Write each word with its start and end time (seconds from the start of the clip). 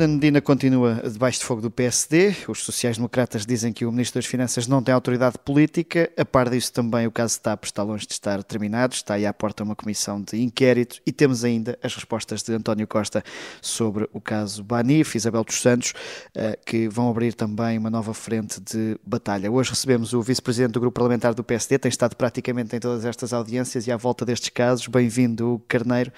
Fernando 0.00 0.14
Medina 0.14 0.40
continua 0.40 0.94
debaixo 0.94 1.40
de 1.40 1.44
fogo 1.44 1.60
do 1.60 1.70
PSD. 1.70 2.34
Os 2.48 2.64
sociais-democratas 2.64 3.44
dizem 3.44 3.70
que 3.70 3.84
o 3.84 3.92
Ministro 3.92 4.18
das 4.18 4.24
Finanças 4.24 4.66
não 4.66 4.82
tem 4.82 4.94
autoridade 4.94 5.36
política. 5.44 6.10
A 6.16 6.24
par 6.24 6.48
disso, 6.48 6.72
também 6.72 7.06
o 7.06 7.10
caso 7.10 7.38
TAP 7.38 7.64
está 7.64 7.82
longe 7.82 8.06
de 8.06 8.14
estar 8.14 8.42
terminado. 8.42 8.94
Está 8.94 9.12
aí 9.12 9.26
à 9.26 9.32
porta 9.34 9.62
uma 9.62 9.76
comissão 9.76 10.18
de 10.18 10.40
inquérito. 10.40 11.02
E 11.06 11.12
temos 11.12 11.44
ainda 11.44 11.78
as 11.82 11.94
respostas 11.94 12.42
de 12.42 12.54
António 12.54 12.88
Costa 12.88 13.22
sobre 13.60 14.08
o 14.10 14.22
caso 14.22 14.64
Banif, 14.64 15.16
Isabel 15.16 15.44
dos 15.44 15.60
Santos, 15.60 15.92
eh, 16.34 16.58
que 16.64 16.88
vão 16.88 17.10
abrir 17.10 17.34
também 17.34 17.76
uma 17.76 17.90
nova 17.90 18.14
frente 18.14 18.58
de 18.58 18.98
batalha. 19.04 19.52
Hoje 19.52 19.68
recebemos 19.68 20.14
o 20.14 20.22
vice-presidente 20.22 20.72
do 20.72 20.80
grupo 20.80 20.94
parlamentar 20.94 21.34
do 21.34 21.44
PSD. 21.44 21.78
Tem 21.78 21.90
estado 21.90 22.16
praticamente 22.16 22.74
em 22.74 22.80
todas 22.80 23.04
estas 23.04 23.34
audiências 23.34 23.86
e 23.86 23.92
à 23.92 23.98
volta 23.98 24.24
destes 24.24 24.48
casos. 24.48 24.86
Bem-vindo, 24.86 25.60
Carneiro. 25.68 26.10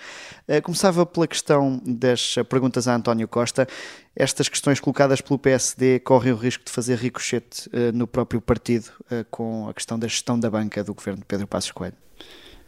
Eh, 0.46 0.60
começava 0.60 1.04
pela 1.04 1.26
questão 1.26 1.82
das 1.84 2.36
perguntas 2.48 2.86
a 2.86 2.94
António 2.94 3.26
Costa. 3.26 3.66
Estas 4.14 4.48
questões 4.48 4.78
colocadas 4.78 5.20
pelo 5.20 5.38
PSD 5.38 6.00
correm 6.00 6.32
o 6.32 6.36
risco 6.36 6.64
de 6.64 6.70
fazer 6.70 6.98
ricochete 6.98 7.68
uh, 7.68 7.92
no 7.94 8.06
próprio 8.06 8.40
partido 8.40 8.90
uh, 9.10 9.24
com 9.30 9.68
a 9.68 9.74
questão 9.74 9.98
da 9.98 10.06
gestão 10.06 10.38
da 10.38 10.50
banca 10.50 10.84
do 10.84 10.92
governo 10.92 11.20
de 11.20 11.26
Pedro 11.26 11.46
Passos 11.46 11.70
Coelho. 11.70 11.96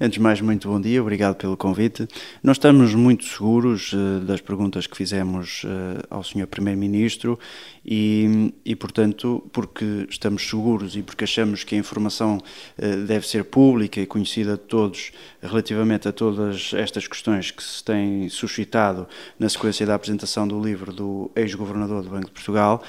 Antes 0.01 0.17
de 0.17 0.21
mais, 0.21 0.41
muito 0.41 0.69
bom 0.69 0.81
dia, 0.81 1.01
obrigado 1.01 1.37
pelo 1.37 1.57
convite. 1.57 2.09
Nós 2.43 2.57
estamos 2.57 2.97
muito 2.97 3.25
seguros 3.25 3.93
uh, 3.93 4.19
das 4.27 4.41
perguntas 4.41 4.89
que 4.89 4.97
fizemos 4.97 5.63
uh, 5.63 6.03
ao 6.11 6.25
Sr. 6.25 6.49
Primeiro-Ministro 6.49 7.39
e, 7.87 8.53
e, 8.65 8.75
portanto, 8.75 9.49
porque 9.53 10.05
estamos 10.11 10.49
seguros 10.49 10.97
e 10.97 11.03
porque 11.03 11.23
achamos 11.23 11.63
que 11.63 11.77
a 11.77 11.79
informação 11.79 12.39
uh, 12.39 13.07
deve 13.07 13.25
ser 13.25 13.45
pública 13.45 14.01
e 14.01 14.07
conhecida 14.07 14.57
de 14.57 14.65
todos 14.65 15.13
relativamente 15.41 16.09
a 16.09 16.13
todas 16.13 16.73
estas 16.75 17.07
questões 17.07 17.53
que 17.53 17.63
se 17.63 17.85
têm 17.85 18.29
suscitado 18.29 19.07
na 19.39 19.49
sequência 19.49 19.87
da 19.87 19.95
apresentação 19.95 20.49
do 20.49 20.61
livro 20.61 20.93
do 20.93 21.31
ex-governador 21.37 22.03
do 22.03 22.11
Banco 22.11 22.27
de 22.27 22.33
Portugal, 22.33 22.83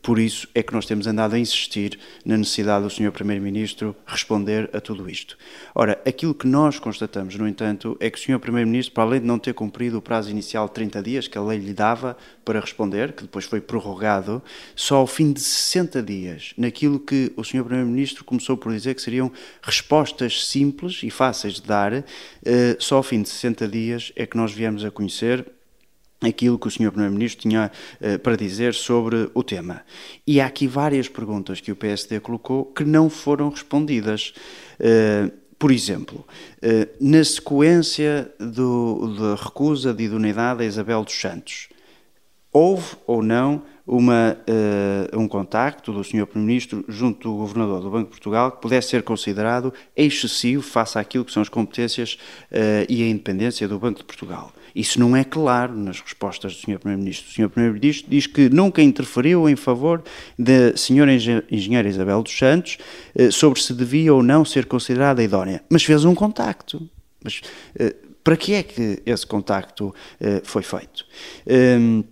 por 0.00 0.18
isso 0.18 0.48
é 0.54 0.62
que 0.62 0.72
nós 0.72 0.86
temos 0.86 1.06
andado 1.06 1.34
a 1.34 1.38
insistir 1.38 1.98
na 2.24 2.36
necessidade 2.36 2.84
do 2.84 2.90
Sr. 2.90 3.10
Primeiro-Ministro 3.10 3.96
responder 4.06 4.70
a 4.72 4.80
tudo 4.80 5.10
isto. 5.10 5.36
Ora, 5.74 5.89
Ora, 5.90 6.00
aquilo 6.06 6.32
que 6.32 6.46
nós 6.46 6.78
constatamos, 6.78 7.34
no 7.34 7.48
entanto, 7.48 7.96
é 7.98 8.08
que 8.08 8.16
o 8.16 8.22
Sr. 8.22 8.38
Primeiro-Ministro, 8.38 8.94
para 8.94 9.02
além 9.02 9.20
de 9.20 9.26
não 9.26 9.40
ter 9.40 9.52
cumprido 9.52 9.98
o 9.98 10.02
prazo 10.02 10.30
inicial 10.30 10.68
de 10.68 10.74
30 10.74 11.02
dias 11.02 11.26
que 11.26 11.36
a 11.36 11.42
lei 11.42 11.58
lhe 11.58 11.72
dava 11.72 12.16
para 12.44 12.60
responder, 12.60 13.12
que 13.12 13.22
depois 13.22 13.44
foi 13.44 13.60
prorrogado, 13.60 14.40
só 14.76 14.98
ao 14.98 15.06
fim 15.08 15.32
de 15.32 15.40
60 15.40 16.00
dias, 16.00 16.54
naquilo 16.56 17.00
que 17.00 17.32
o 17.36 17.42
Sr. 17.42 17.64
Primeiro-Ministro 17.64 18.22
começou 18.22 18.56
por 18.56 18.72
dizer 18.72 18.94
que 18.94 19.02
seriam 19.02 19.32
respostas 19.60 20.46
simples 20.46 21.00
e 21.02 21.10
fáceis 21.10 21.54
de 21.54 21.62
dar, 21.62 21.92
eh, 21.92 22.04
só 22.78 22.98
ao 22.98 23.02
fim 23.02 23.20
de 23.20 23.28
60 23.28 23.66
dias 23.66 24.12
é 24.14 24.26
que 24.26 24.36
nós 24.36 24.52
viemos 24.52 24.84
a 24.84 24.92
conhecer 24.92 25.44
aquilo 26.20 26.56
que 26.56 26.68
o 26.68 26.70
Sr. 26.70 26.92
Primeiro-Ministro 26.92 27.42
tinha 27.42 27.72
uh, 27.98 28.18
para 28.18 28.36
dizer 28.36 28.74
sobre 28.74 29.30
o 29.32 29.42
tema. 29.42 29.82
E 30.26 30.38
há 30.38 30.46
aqui 30.46 30.68
várias 30.68 31.08
perguntas 31.08 31.62
que 31.62 31.72
o 31.72 31.76
PSD 31.76 32.20
colocou 32.20 32.66
que 32.66 32.84
não 32.84 33.08
foram 33.08 33.48
respondidas. 33.48 34.34
Uh, 34.78 35.40
por 35.60 35.70
exemplo, 35.70 36.26
eh, 36.62 36.88
na 36.98 37.22
sequência 37.22 38.32
do, 38.40 39.14
da 39.14 39.34
recusa 39.34 39.92
de 39.92 40.04
idoneidade 40.04 40.62
a 40.62 40.66
Isabel 40.66 41.04
dos 41.04 41.12
Santos, 41.12 41.68
houve 42.50 42.96
ou 43.06 43.22
não 43.22 43.62
uma, 43.90 44.36
uh, 45.12 45.18
um 45.20 45.26
contacto 45.26 45.92
do 45.92 46.04
Sr. 46.04 46.24
Primeiro-Ministro 46.24 46.84
junto 46.86 47.28
do 47.28 47.36
Governador 47.36 47.80
do 47.80 47.90
Banco 47.90 48.04
de 48.04 48.10
Portugal 48.10 48.52
que 48.52 48.62
pudesse 48.62 48.88
ser 48.88 49.02
considerado 49.02 49.74
excessivo 49.96 50.62
face 50.62 50.96
àquilo 50.96 51.24
que 51.24 51.32
são 51.32 51.42
as 51.42 51.48
competências 51.48 52.16
uh, 52.52 52.86
e 52.88 53.02
a 53.02 53.08
independência 53.08 53.66
do 53.66 53.80
Banco 53.80 53.98
de 53.98 54.04
Portugal. 54.04 54.52
Isso 54.76 55.00
não 55.00 55.16
é 55.16 55.24
claro 55.24 55.76
nas 55.76 56.00
respostas 56.00 56.54
do 56.54 56.60
Sr. 56.60 56.78
Primeiro-Ministro. 56.78 57.30
O 57.30 57.34
Sr. 57.34 57.48
Primeiro-Ministro 57.48 58.08
diz 58.08 58.28
que 58.28 58.48
nunca 58.48 58.80
interferiu 58.80 59.48
em 59.48 59.56
favor 59.56 60.04
da 60.38 60.72
Sra. 60.76 61.12
Engenheira 61.50 61.88
Isabel 61.88 62.22
dos 62.22 62.38
Santos 62.38 62.78
uh, 63.16 63.32
sobre 63.32 63.60
se 63.60 63.74
devia 63.74 64.14
ou 64.14 64.22
não 64.22 64.44
ser 64.44 64.66
considerada 64.66 65.20
idónea, 65.20 65.64
mas 65.68 65.82
fez 65.82 66.04
um 66.04 66.14
contacto. 66.14 66.88
Mas 67.24 67.40
para 68.22 68.36
que 68.36 68.54
é 68.54 68.62
que 68.62 69.02
esse 69.04 69.26
contacto 69.26 69.94
foi 70.42 70.62
feito? 70.62 71.04
Ehm, 71.46 72.02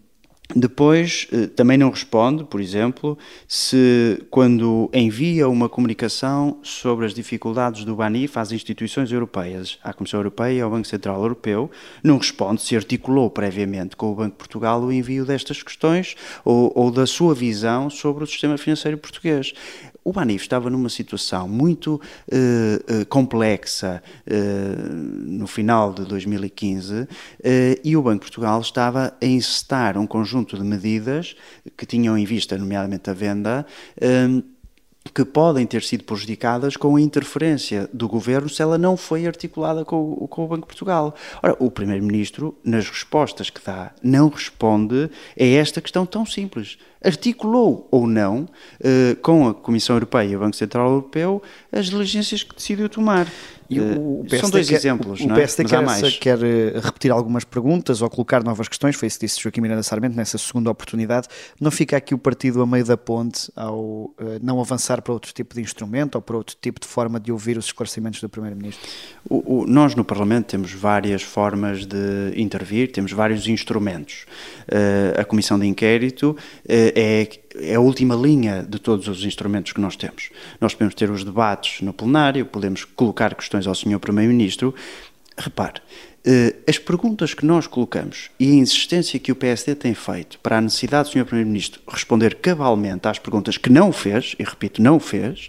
depois, 0.57 1.29
eh, 1.31 1.47
também 1.47 1.77
não 1.77 1.91
responde, 1.91 2.43
por 2.43 2.59
exemplo, 2.59 3.19
se 3.47 4.25
quando 4.31 4.89
envia 4.95 5.47
uma 5.47 5.69
comunicação 5.69 6.59
sobre 6.63 7.05
as 7.05 7.13
dificuldades 7.13 7.85
do 7.85 7.95
BANIF 7.95 8.39
às 8.39 8.51
instituições 8.51 9.13
europeias, 9.13 9.79
à 9.85 9.93
Comissão 9.93 10.21
Europeia 10.21 10.65
ao 10.65 10.71
Banco 10.71 10.89
Central 10.89 11.21
Europeu, 11.21 11.71
não 12.03 12.17
responde 12.17 12.63
se 12.63 12.75
articulou 12.75 13.29
previamente 13.29 13.95
com 13.95 14.11
o 14.11 14.15
Banco 14.15 14.31
de 14.31 14.39
Portugal 14.39 14.81
o 14.81 14.91
envio 14.91 15.27
destas 15.27 15.63
questões 15.63 16.15
ou, 16.43 16.73
ou 16.75 16.91
da 16.91 17.07
sua 17.07 17.35
visão 17.35 17.91
sobre 17.91 18.25
o 18.25 18.27
sistema 18.27 18.57
financeiro 18.57 18.97
português. 18.97 19.53
O 20.09 20.13
Banif 20.13 20.43
estava 20.43 20.71
numa 20.71 20.89
situação 20.89 21.47
muito 21.47 21.97
uh, 21.97 22.01
uh, 23.03 23.07
complexa 23.11 24.03
uh, 24.27 24.91
no 24.91 25.47
final 25.47 25.93
de 25.93 26.07
2015 26.07 27.07
e 27.85 27.95
o 27.95 28.01
Banco 28.01 28.15
de 28.15 28.21
Portugal 28.21 28.59
estava 28.59 29.15
a 29.21 29.27
incitar 29.27 29.99
um 29.99 30.07
conjunto 30.07 30.57
de 30.57 30.65
medidas 30.65 31.37
que 31.77 31.85
tinham 31.85 32.17
em 32.17 32.25
vista, 32.25 32.57
nomeadamente 32.57 33.11
a 33.11 33.13
venda, 33.13 33.67
que 35.15 35.25
podem 35.25 35.67
ter 35.67 35.83
sido 35.83 36.05
prejudicadas 36.05 36.77
com 36.77 36.97
a 36.97 37.01
interferência 37.01 37.89
do 37.93 38.09
governo 38.09 38.49
se 38.49 38.63
ela 38.63 38.79
não 38.79 38.97
foi 38.97 39.27
articulada 39.27 39.85
com, 39.85 40.27
com 40.29 40.45
o 40.45 40.49
Banco 40.49 40.63
de 40.63 40.67
Portugal. 40.67 41.15
Ora, 41.43 41.57
o 41.59 41.71
Primeiro-Ministro, 41.71 42.57
nas 42.65 42.89
respostas 42.89 43.51
que 43.51 43.61
dá, 43.65 43.93
não 44.03 44.29
responde 44.29 45.11
a 45.39 45.45
esta 45.45 45.81
questão 45.81 46.07
tão 46.07 46.25
simples. 46.25 46.79
Articulou 47.03 47.87
ou 47.91 48.07
não, 48.07 48.49
eh, 48.81 49.17
com 49.23 49.49
a 49.49 49.55
Comissão 49.55 49.95
Europeia 49.97 50.29
e 50.29 50.37
o 50.37 50.41
Banco 50.41 50.57
Central 50.57 50.91
Europeu, 50.91 51.43
as 51.71 51.87
diligências 51.87 52.43
que 52.43 52.55
decidiu 52.55 52.89
tomar. 52.89 53.27
E 53.71 53.79
PSD 53.79 54.39
São 54.39 54.51
dois 54.51 54.69
quer, 54.69 54.75
exemplos, 54.77 55.21
o, 55.21 55.25
não 55.25 55.31
é? 55.31 55.33
O 55.35 55.37
PSD 55.37 55.65
quer, 55.65 55.83
essa, 55.83 56.11
quer, 56.13 56.43
eh, 56.43 56.81
repetir 56.83 57.11
algumas 57.11 57.45
perguntas 57.45 58.01
ou 58.01 58.09
colocar 58.09 58.43
novas 58.43 58.67
questões, 58.67 58.97
foi 58.97 59.09
isso 59.09 59.19
que 59.19 59.27
disse 59.27 59.41
Joaquim 59.41 59.61
Miranda 59.61 59.83
Sarmento 59.83 60.17
nessa 60.17 60.39
segunda 60.39 60.71
oportunidade. 60.71 61.29
Não 61.61 61.71
fica 61.71 61.97
aqui 61.99 62.15
o 62.15 62.19
partido 62.19 62.63
a 62.63 62.67
meio 62.67 62.85
da 62.85 62.97
ponte 62.97 63.53
ao 63.55 63.79
uh, 63.79 64.15
não 64.43 64.59
avançar 64.59 65.03
para 65.03 65.13
outro 65.13 65.35
tipo 65.35 65.55
de 65.55 65.61
instrumento 65.61 66.15
ou 66.15 66.23
para 66.23 66.37
outro 66.37 66.57
tipo 66.59 66.81
de 66.81 66.87
forma 66.87 67.21
de 67.21 67.31
ouvir 67.31 67.59
os 67.59 67.67
esclarecimentos 67.67 68.23
do 68.23 68.29
Primeiro-Ministro? 68.29 68.89
Nós 69.67 69.95
no 69.95 70.03
Parlamento 70.05 70.47
temos 70.47 70.73
várias 70.73 71.23
formas 71.23 71.85
de 71.85 72.33
intervir, 72.37 72.91
temos 72.91 73.13
vários 73.13 73.47
instrumentos. 73.47 74.25
A 75.19 75.25
Comissão 75.25 75.59
de 75.59 75.67
Inquérito 75.67 76.37
é 76.95 77.29
é 77.61 77.75
a 77.75 77.81
última 77.81 78.15
linha 78.15 78.63
de 78.63 78.79
todos 78.79 79.09
os 79.09 79.25
instrumentos 79.25 79.73
que 79.73 79.81
nós 79.81 79.97
temos. 79.97 80.31
Nós 80.61 80.75
podemos 80.75 80.95
ter 80.95 81.11
os 81.11 81.25
debates 81.25 81.81
no 81.81 81.93
plenário, 81.93 82.47
podemos 82.47 82.85
colocar 82.85 83.35
questões 83.35 83.67
ao 83.67 83.75
Sr. 83.75 83.99
Primeiro-Ministro. 83.99 84.75
Repare, 85.37 85.81
as 86.67 86.79
perguntas 86.79 87.33
que 87.33 87.47
nós 87.47 87.67
colocamos 87.67 88.31
e 88.39 88.51
a 88.51 88.55
insistência 88.55 89.19
que 89.19 89.33
o 89.33 89.37
PSD 89.37 89.75
tem 89.75 89.95
feito 89.95 90.39
para 90.41 90.59
a 90.59 90.61
necessidade 90.61 91.09
do 91.09 91.13
Sr. 91.13 91.25
Primeiro-Ministro 91.25 91.81
responder 91.89 92.35
cabalmente 92.37 93.09
às 93.09 93.19
perguntas 93.19 93.57
que 93.57 93.71
não 93.71 93.93
fez, 93.93 94.35
e 94.39 94.45
repito, 94.45 94.83
não 94.83 95.01
fez, 95.01 95.49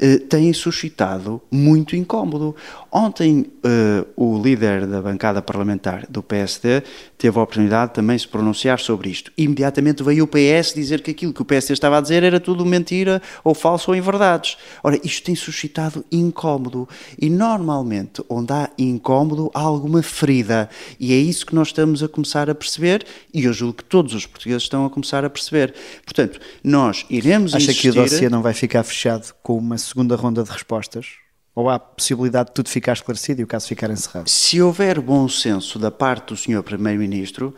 eh, 0.00 0.18
têm 0.18 0.52
suscitado 0.52 1.42
muito 1.50 1.96
incómodo. 1.96 2.54
Ontem, 2.90 3.46
uh, 3.64 4.06
o 4.16 4.40
líder 4.40 4.86
da 4.86 5.02
bancada 5.02 5.42
parlamentar 5.42 6.06
do 6.08 6.22
PSD 6.22 6.82
teve 7.18 7.38
a 7.38 7.42
oportunidade 7.42 7.92
também 7.92 8.16
de 8.16 8.22
se 8.22 8.28
pronunciar 8.28 8.78
sobre 8.78 9.10
isto. 9.10 9.32
Imediatamente 9.36 10.02
veio 10.02 10.24
o 10.24 10.26
PS 10.26 10.72
dizer 10.74 11.02
que 11.02 11.10
aquilo 11.10 11.34
que 11.34 11.42
o 11.42 11.44
PSD 11.44 11.74
estava 11.74 11.98
a 11.98 12.00
dizer 12.00 12.22
era 12.22 12.38
tudo 12.38 12.64
mentira, 12.64 13.20
ou 13.42 13.54
falso, 13.54 13.90
ou 13.90 13.96
inverdades. 13.96 14.56
Ora, 14.82 14.98
isto 15.02 15.24
tem 15.24 15.34
suscitado 15.34 16.04
incómodo. 16.10 16.88
E 17.20 17.28
normalmente, 17.28 18.22
onde 18.28 18.52
há 18.52 18.70
incómodo, 18.78 19.50
há 19.52 19.60
alguma 19.60 19.97
ferida. 20.02 20.68
E 20.98 21.12
é 21.12 21.16
isso 21.16 21.46
que 21.46 21.54
nós 21.54 21.68
estamos 21.68 22.02
a 22.02 22.08
começar 22.08 22.48
a 22.50 22.54
perceber, 22.54 23.06
e 23.32 23.44
eu 23.44 23.52
julgo 23.52 23.74
que 23.74 23.84
todos 23.84 24.14
os 24.14 24.26
portugueses 24.26 24.62
estão 24.62 24.84
a 24.84 24.90
começar 24.90 25.24
a 25.24 25.30
perceber. 25.30 25.74
Portanto, 26.04 26.40
nós 26.62 27.04
iremos 27.08 27.54
Acha 27.54 27.64
insistir... 27.64 27.92
que 27.92 27.98
o 27.98 28.02
dossiê 28.02 28.28
não 28.28 28.42
vai 28.42 28.54
ficar 28.54 28.82
fechado 28.82 29.32
com 29.42 29.56
uma 29.56 29.78
segunda 29.78 30.16
ronda 30.16 30.42
de 30.42 30.50
respostas? 30.50 31.06
Ou 31.54 31.68
há 31.68 31.78
possibilidade 31.78 32.50
de 32.50 32.54
tudo 32.54 32.68
ficar 32.68 32.92
esclarecido 32.92 33.40
e 33.40 33.44
o 33.44 33.46
caso 33.46 33.66
ficar 33.66 33.90
encerrado? 33.90 34.28
Se 34.28 34.62
houver 34.62 35.00
bom 35.00 35.28
senso 35.28 35.78
da 35.78 35.90
parte 35.90 36.28
do 36.28 36.36
Sr. 36.36 36.62
Primeiro-Ministro, 36.62 37.52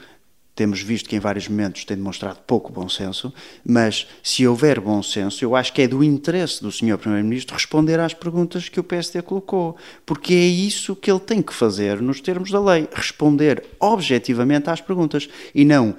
temos 0.60 0.82
visto 0.82 1.08
que 1.08 1.16
em 1.16 1.18
vários 1.18 1.48
momentos 1.48 1.86
tem 1.86 1.96
demonstrado 1.96 2.38
pouco 2.46 2.70
bom 2.70 2.86
senso, 2.86 3.32
mas 3.64 4.06
se 4.22 4.46
houver 4.46 4.78
bom 4.78 5.02
senso, 5.02 5.42
eu 5.42 5.56
acho 5.56 5.72
que 5.72 5.80
é 5.80 5.88
do 5.88 6.04
interesse 6.04 6.60
do 6.60 6.70
Sr. 6.70 6.98
Primeiro-Ministro 6.98 7.54
responder 7.54 7.98
às 7.98 8.12
perguntas 8.12 8.68
que 8.68 8.78
o 8.78 8.84
PSD 8.84 9.22
colocou, 9.22 9.74
porque 10.04 10.34
é 10.34 10.46
isso 10.46 10.94
que 10.94 11.10
ele 11.10 11.18
tem 11.18 11.40
que 11.40 11.54
fazer 11.54 12.02
nos 12.02 12.20
termos 12.20 12.50
da 12.50 12.60
lei, 12.60 12.86
responder 12.92 13.64
objetivamente 13.80 14.68
às 14.68 14.82
perguntas 14.82 15.30
e 15.54 15.64
não 15.64 15.92
uh, 15.92 15.96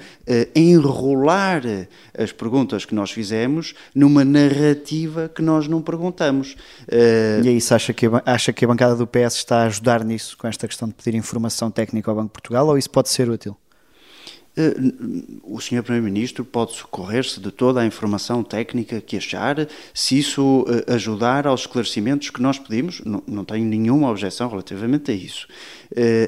enrolar 0.55 1.63
as 2.15 2.31
perguntas 2.31 2.85
que 2.85 2.93
nós 2.93 3.09
fizemos 3.09 3.73
numa 3.95 4.23
narrativa 4.23 5.27
que 5.27 5.41
nós 5.41 5.67
não 5.67 5.81
perguntamos. 5.81 6.55
Uh... 6.83 7.43
E 7.43 7.49
é 7.49 7.51
isso 7.51 7.73
acha 7.73 7.93
que, 7.93 8.05
acha 8.27 8.53
que 8.53 8.63
a 8.63 8.67
bancada 8.67 8.95
do 8.95 9.07
PS 9.07 9.37
está 9.37 9.63
a 9.63 9.65
ajudar 9.65 10.03
nisso, 10.05 10.37
com 10.37 10.47
esta 10.47 10.67
questão 10.67 10.87
de 10.87 10.93
pedir 10.93 11.17
informação 11.17 11.71
técnica 11.71 12.11
ao 12.11 12.15
Banco 12.15 12.27
de 12.27 12.33
Portugal, 12.33 12.67
ou 12.67 12.77
isso 12.77 12.91
pode 12.91 13.09
ser 13.09 13.27
útil? 13.27 13.57
O 15.43 15.59
Sr. 15.59 15.83
Primeiro-Ministro 15.83 16.43
pode 16.45 16.73
socorrer-se 16.73 17.39
de 17.39 17.51
toda 17.51 17.81
a 17.81 17.85
informação 17.85 18.43
técnica 18.43 19.01
que 19.01 19.17
achar, 19.17 19.67
se 19.93 20.17
isso 20.19 20.65
ajudar 20.87 21.47
aos 21.47 21.61
esclarecimentos 21.61 22.29
que 22.29 22.41
nós 22.41 22.59
pedimos, 22.59 23.01
não, 23.05 23.23
não 23.27 23.45
tenho 23.45 23.65
nenhuma 23.65 24.09
objeção 24.09 24.49
relativamente 24.49 25.11
a 25.11 25.13
isso. 25.13 25.47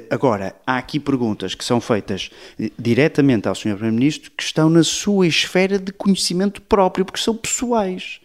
Agora, 0.10 0.56
há 0.66 0.78
aqui 0.78 1.00
perguntas 1.00 1.56
que 1.56 1.64
são 1.64 1.80
feitas 1.80 2.30
diretamente 2.78 3.48
ao 3.48 3.56
Sr. 3.56 3.74
Primeiro-Ministro 3.74 4.32
que 4.36 4.44
estão 4.44 4.70
na 4.70 4.84
sua 4.84 5.28
esfera 5.28 5.80
de 5.80 5.92
conhecimento 5.92 6.62
próprio, 6.62 7.06
porque 7.06 7.20
são 7.20 7.36
pessoais. 7.36 8.20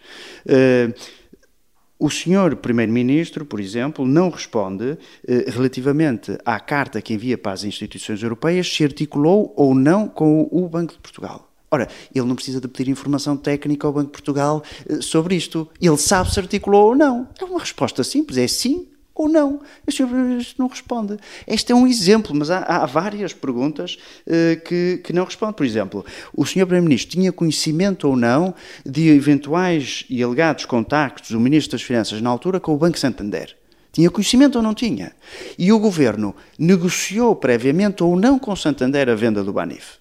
O 2.01 2.09
senhor 2.09 2.55
Primeiro-Ministro, 2.55 3.45
por 3.45 3.59
exemplo, 3.59 4.07
não 4.07 4.29
responde 4.29 4.97
eh, 5.27 5.45
relativamente 5.49 6.37
à 6.45 6.57
carta 6.57 7.01
que 7.01 7.13
envia 7.13 7.37
para 7.37 7.51
as 7.51 7.65
instituições 7.65 8.23
europeias 8.23 8.73
se 8.73 8.85
articulou 8.85 9.53
ou 9.57 9.75
não 9.75 10.07
com 10.07 10.47
o 10.49 10.69
Banco 10.69 10.93
de 10.93 10.99
Portugal. 10.99 11.51
Ora, 11.69 11.89
ele 12.15 12.25
não 12.25 12.35
precisa 12.35 12.61
de 12.61 12.69
pedir 12.69 12.89
informação 12.89 13.35
técnica 13.35 13.85
ao 13.85 13.91
Banco 13.91 14.07
de 14.07 14.13
Portugal 14.13 14.63
eh, 14.87 15.01
sobre 15.01 15.35
isto. 15.35 15.69
Ele 15.81 15.97
sabe 15.97 16.31
se 16.31 16.39
articulou 16.39 16.87
ou 16.87 16.95
não. 16.95 17.27
É 17.37 17.43
uma 17.43 17.59
resposta 17.59 18.01
simples, 18.01 18.37
é 18.37 18.47
sim 18.47 18.87
ou 19.19 19.27
não. 19.27 19.59
O 19.85 19.91
Sr. 19.91 20.05
Primeiro-Ministro 20.05 20.55
não 20.57 20.67
responde. 20.67 21.17
Este 21.45 21.73
é 21.73 21.75
um 21.75 21.85
exemplo, 21.85 22.33
mas 22.33 22.49
há, 22.49 22.59
há 22.59 22.85
várias 22.85 23.33
perguntas 23.33 23.97
uh, 24.25 24.61
que, 24.63 25.01
que 25.03 25.11
não 25.11 25.25
responde. 25.25 25.55
Por 25.55 25.65
exemplo, 25.65 26.05
o 26.33 26.45
Sr. 26.45 26.65
Primeiro-Ministro 26.65 27.11
tinha 27.11 27.31
conhecimento 27.33 28.07
ou 28.07 28.15
não 28.15 28.55
de 28.85 29.09
eventuais 29.09 30.05
e 30.09 30.23
alegados 30.23 30.63
contactos 30.63 31.31
do 31.31 31.39
Ministro 31.39 31.73
das 31.73 31.81
Finanças 31.81 32.21
na 32.21 32.29
altura 32.29 32.61
com 32.61 32.73
o 32.73 32.77
Banco 32.77 32.97
Santander? 32.97 33.57
Tinha 33.91 34.09
conhecimento 34.09 34.55
ou 34.55 34.61
não 34.61 34.73
tinha? 34.73 35.11
E 35.57 35.73
o 35.73 35.79
Governo 35.79 36.33
negociou 36.57 37.35
previamente 37.35 38.01
ou 38.01 38.15
não 38.15 38.39
com 38.39 38.53
o 38.53 38.55
Santander 38.55 39.09
a 39.09 39.15
venda 39.15 39.43
do 39.43 39.51
Banif? 39.51 39.97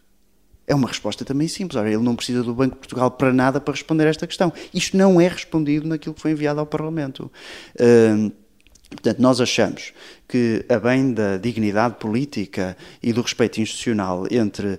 É 0.64 0.74
uma 0.74 0.86
resposta 0.86 1.24
também 1.24 1.48
simples. 1.48 1.76
Ora, 1.76 1.88
ele 1.88 2.02
não 2.02 2.14
precisa 2.14 2.44
do 2.44 2.54
Banco 2.54 2.74
de 2.74 2.80
Portugal 2.80 3.10
para 3.10 3.32
nada 3.32 3.58
para 3.60 3.72
responder 3.72 4.06
a 4.06 4.10
esta 4.10 4.26
questão. 4.26 4.52
Isto 4.72 4.96
não 4.96 5.20
é 5.20 5.26
respondido 5.26 5.88
naquilo 5.88 6.14
que 6.14 6.20
foi 6.20 6.30
enviado 6.30 6.60
ao 6.60 6.66
Parlamento. 6.66 7.32
Uh, 7.74 8.30
Portanto, 8.90 9.20
nós 9.20 9.40
achamos 9.40 9.92
que, 10.26 10.64
a 10.68 10.78
bem 10.78 11.12
da 11.12 11.36
dignidade 11.36 11.96
política 11.96 12.76
e 13.02 13.12
do 13.12 13.22
respeito 13.22 13.60
institucional 13.60 14.26
entre 14.30 14.66
uh, 14.66 14.78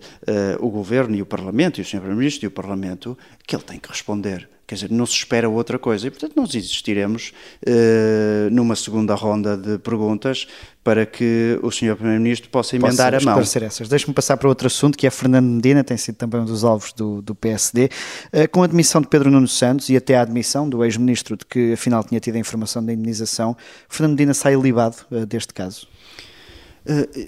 o 0.59 0.69
Governo 0.69 1.15
e 1.15 1.21
o 1.21 1.25
Parlamento, 1.25 1.79
e 1.79 1.81
o 1.81 1.85
Sr. 1.85 1.99
Primeiro-Ministro 1.99 2.45
e 2.45 2.47
o 2.47 2.51
Parlamento, 2.51 3.17
que 3.45 3.55
ele 3.55 3.63
tem 3.63 3.79
que 3.79 3.89
responder 3.89 4.49
Quer 4.69 4.75
dizer, 4.75 4.91
não 4.91 5.03
se 5.07 5.13
espera 5.13 5.49
outra 5.49 5.79
coisa. 5.79 6.05
E, 6.05 6.11
portanto, 6.11 6.33
nós 6.35 6.53
existiremos 6.53 7.33
uh, 7.65 8.51
numa 8.51 8.75
segunda 8.75 9.15
ronda 9.15 9.57
de 9.57 9.79
perguntas 9.79 10.47
para 10.83 11.07
que 11.07 11.59
o 11.63 11.71
Sr. 11.71 11.95
Primeiro-Ministro 11.95 12.51
possa 12.51 12.75
emendar 12.75 13.13
Posso 13.13 13.27
a 13.27 13.33
mão. 13.33 13.41
essas. 13.41 13.89
Deixe-me 13.89 14.13
passar 14.13 14.37
para 14.37 14.47
outro 14.47 14.67
assunto, 14.67 14.95
que 14.95 15.07
é 15.07 15.09
Fernando 15.09 15.47
Medina, 15.47 15.83
tem 15.83 15.97
sido 15.97 16.17
também 16.17 16.39
um 16.39 16.45
dos 16.45 16.63
alvos 16.63 16.93
do, 16.93 17.19
do 17.19 17.33
PSD. 17.33 17.85
Uh, 17.85 17.89
eh, 18.31 18.47
com 18.47 18.61
a 18.61 18.65
admissão 18.65 19.01
de 19.01 19.07
Pedro 19.07 19.31
Nuno 19.31 19.47
Santos 19.47 19.89
e 19.89 19.97
até 19.97 20.15
a 20.15 20.21
admissão 20.21 20.69
do 20.69 20.85
ex-ministro 20.85 21.35
de 21.35 21.47
que 21.47 21.73
afinal 21.73 22.03
tinha 22.03 22.19
tido 22.19 22.35
a 22.35 22.39
informação 22.39 22.85
da 22.85 22.93
indenização, 22.93 23.57
Fernando 23.89 24.11
Medina 24.11 24.35
sai 24.35 24.55
libado 24.55 24.97
uh, 25.09 25.25
deste 25.25 25.51
caso? 25.51 25.87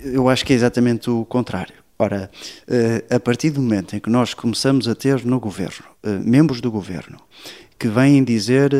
eu 0.05 0.27
acho 0.27 0.43
que 0.43 0.53
é 0.53 0.55
exatamente 0.55 1.09
o 1.09 1.23
contrário. 1.25 1.80
Ora, 2.01 2.31
a 3.11 3.19
partir 3.19 3.51
do 3.51 3.61
momento 3.61 3.95
em 3.95 3.99
que 3.99 4.09
nós 4.09 4.33
começamos 4.33 4.87
a 4.87 4.95
ter 4.95 5.23
no 5.23 5.39
governo, 5.39 5.85
membros 6.25 6.59
do 6.59 6.71
governo, 6.71 7.19
que 7.77 7.87
vêm 7.87 8.23
dizer 8.23 8.71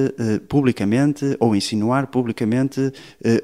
publicamente 0.50 1.38
ou 1.40 1.56
insinuar 1.56 2.08
publicamente 2.08 2.92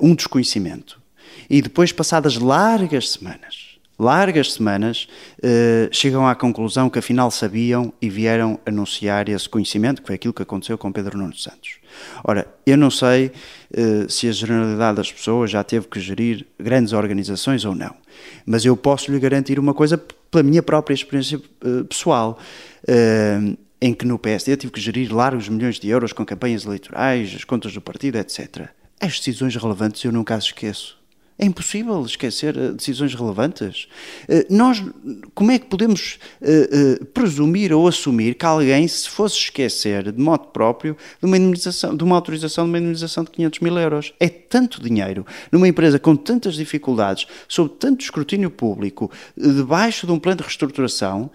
um 0.01 0.15
desconhecimento, 0.15 0.99
e 1.47 1.61
depois, 1.61 1.91
passadas 1.91 2.37
largas 2.37 3.11
semanas, 3.11 3.66
largas 3.99 4.53
semanas, 4.53 5.07
chegam 5.91 6.27
à 6.27 6.35
conclusão 6.35 6.89
que 6.89 6.99
afinal 6.99 7.31
sabiam 7.31 7.91
e 8.01 8.09
vieram 8.09 8.59
anunciar 8.65 9.27
esse 9.27 9.49
conhecimento, 9.49 10.01
que 10.01 10.07
foi 10.07 10.15
aquilo 10.15 10.33
que 10.33 10.43
aconteceu 10.43 10.77
com 10.77 10.91
Pedro 10.91 11.17
Nuno 11.17 11.35
Santos. 11.35 11.79
Ora, 12.23 12.47
eu 12.65 12.77
não 12.77 12.91
sei 12.91 13.31
se 14.07 14.29
a 14.29 14.31
generalidade 14.31 14.97
das 14.97 15.11
pessoas 15.11 15.49
já 15.49 15.63
teve 15.63 15.87
que 15.87 15.99
gerir 15.99 16.45
grandes 16.59 16.93
organizações 16.93 17.65
ou 17.65 17.73
não. 17.73 17.95
Mas 18.45 18.65
eu 18.65 18.75
posso 18.77 19.11
lhe 19.11 19.19
garantir 19.19 19.59
uma 19.59 19.73
coisa 19.73 19.97
pela 20.31 20.43
minha 20.43 20.63
própria 20.63 20.93
experiência 20.93 21.37
uh, 21.37 21.85
pessoal, 21.85 22.37
uh, 22.83 23.57
em 23.79 23.93
que 23.93 24.05
no 24.05 24.17
PSD 24.17 24.53
eu 24.53 24.57
tive 24.57 24.73
que 24.73 24.81
gerir 24.81 25.13
largos 25.13 25.49
milhões 25.49 25.79
de 25.79 25.89
euros 25.89 26.13
com 26.13 26.25
campanhas 26.25 26.65
eleitorais, 26.65 27.33
as 27.35 27.43
contas 27.43 27.73
do 27.73 27.81
partido, 27.81 28.17
etc. 28.17 28.69
As 28.99 29.19
decisões 29.19 29.55
relevantes 29.55 30.03
eu 30.03 30.11
nunca 30.11 30.35
as 30.35 30.45
esqueço. 30.45 30.97
É 31.39 31.45
impossível 31.45 32.03
esquecer 32.03 32.57
eh, 32.57 32.71
decisões 32.71 33.13
relevantes. 33.13 33.87
Eh, 34.27 34.47
nós, 34.49 34.83
como 35.35 35.51
é 35.51 35.59
que 35.59 35.67
podemos 35.67 36.17
uh, 36.41 37.05
presumir 37.07 37.71
ou 37.71 37.87
assumir 37.87 38.33
que 38.33 38.45
alguém 38.45 38.87
se 38.87 39.07
fosse 39.07 39.37
esquecer 39.37 40.11
de 40.11 40.19
modo 40.19 40.47
próprio 40.47 40.97
de 41.19 41.25
uma, 41.27 41.37
indemnização, 41.37 41.95
de 41.95 42.03
uma 42.03 42.15
autorização 42.15 42.65
de 42.65 42.71
uma 42.71 42.79
indemnização 42.79 43.23
de 43.23 43.29
500 43.29 43.59
mil 43.59 43.77
euros? 43.77 44.13
É 44.19 44.27
tanto 44.27 44.81
dinheiro 44.81 45.25
numa 45.51 45.67
empresa 45.67 45.99
com 45.99 46.15
tantas 46.15 46.55
dificuldades, 46.55 47.27
sob 47.47 47.69
tanto 47.77 48.01
escrutínio 48.01 48.49
público, 48.49 49.11
debaixo 49.37 50.07
de 50.07 50.13
um 50.13 50.19
plano 50.19 50.37
de 50.37 50.43
reestruturação, 50.43 51.29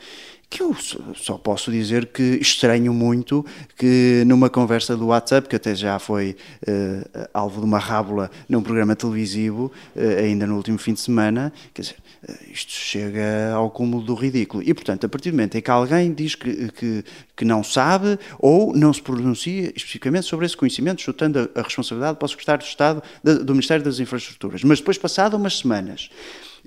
que 0.53 0.63
eu 0.63 0.77
só 1.15 1.39
posso 1.39 1.71
dizer 1.71 2.09
que 2.09 2.39
estranho 2.39 2.93
muito 2.93 3.45
que 3.75 4.23
numa 4.27 4.51
conversa 4.51 4.95
do 4.95 5.07
WhatsApp, 5.07 5.49
que 5.49 5.57
até 5.57 5.75
já 5.75 5.99
foi 5.99 6.37
uh, 6.69 7.29
alvo 7.33 7.61
de 7.61 7.65
uma 7.65 7.79
rábula 7.79 8.31
num 8.47 8.63
programa 8.63 8.95
televisivo, 8.95 9.73
uh, 9.97 10.19
ainda 10.19 10.47
no 10.47 10.57
último 10.57 10.77
fim 10.77 10.93
de 10.93 11.01
semana, 11.01 11.51
quer 11.73 11.81
dizer, 11.81 11.97
uh, 12.29 12.53
isto 12.53 12.71
chega 12.71 13.55
ao 13.55 13.71
cúmulo 13.71 14.03
do 14.03 14.15
ridículo. 14.15 14.63
E, 14.63 14.75
portanto, 14.75 15.07
a 15.07 15.09
partir 15.09 15.31
do 15.31 15.37
momento 15.37 15.57
em 15.57 15.63
que 15.63 15.71
alguém 15.71 16.13
diz 16.13 16.35
que, 16.35 16.71
que, 16.73 17.03
que 17.35 17.45
não 17.47 17.65
sabe 17.65 18.19
ou 18.39 18.77
não 18.77 18.93
se 18.93 19.01
pronuncia 19.01 19.73
especificamente 19.75 20.27
sobre 20.27 20.45
esse 20.45 20.57
conhecimento, 20.57 21.01
chutando 21.01 21.51
a, 21.55 21.61
a 21.61 21.63
responsabilidade 21.63 22.19
para 22.19 22.27
o 22.27 22.29
Secretário 22.29 22.63
de 22.63 22.69
Estado 22.69 23.03
do 23.25 23.55
Ministério 23.55 23.83
das 23.83 23.99
Infraestruturas, 23.99 24.63
mas 24.63 24.81
depois, 24.81 24.99
passado 24.99 25.35
umas 25.35 25.59
semanas, 25.59 26.11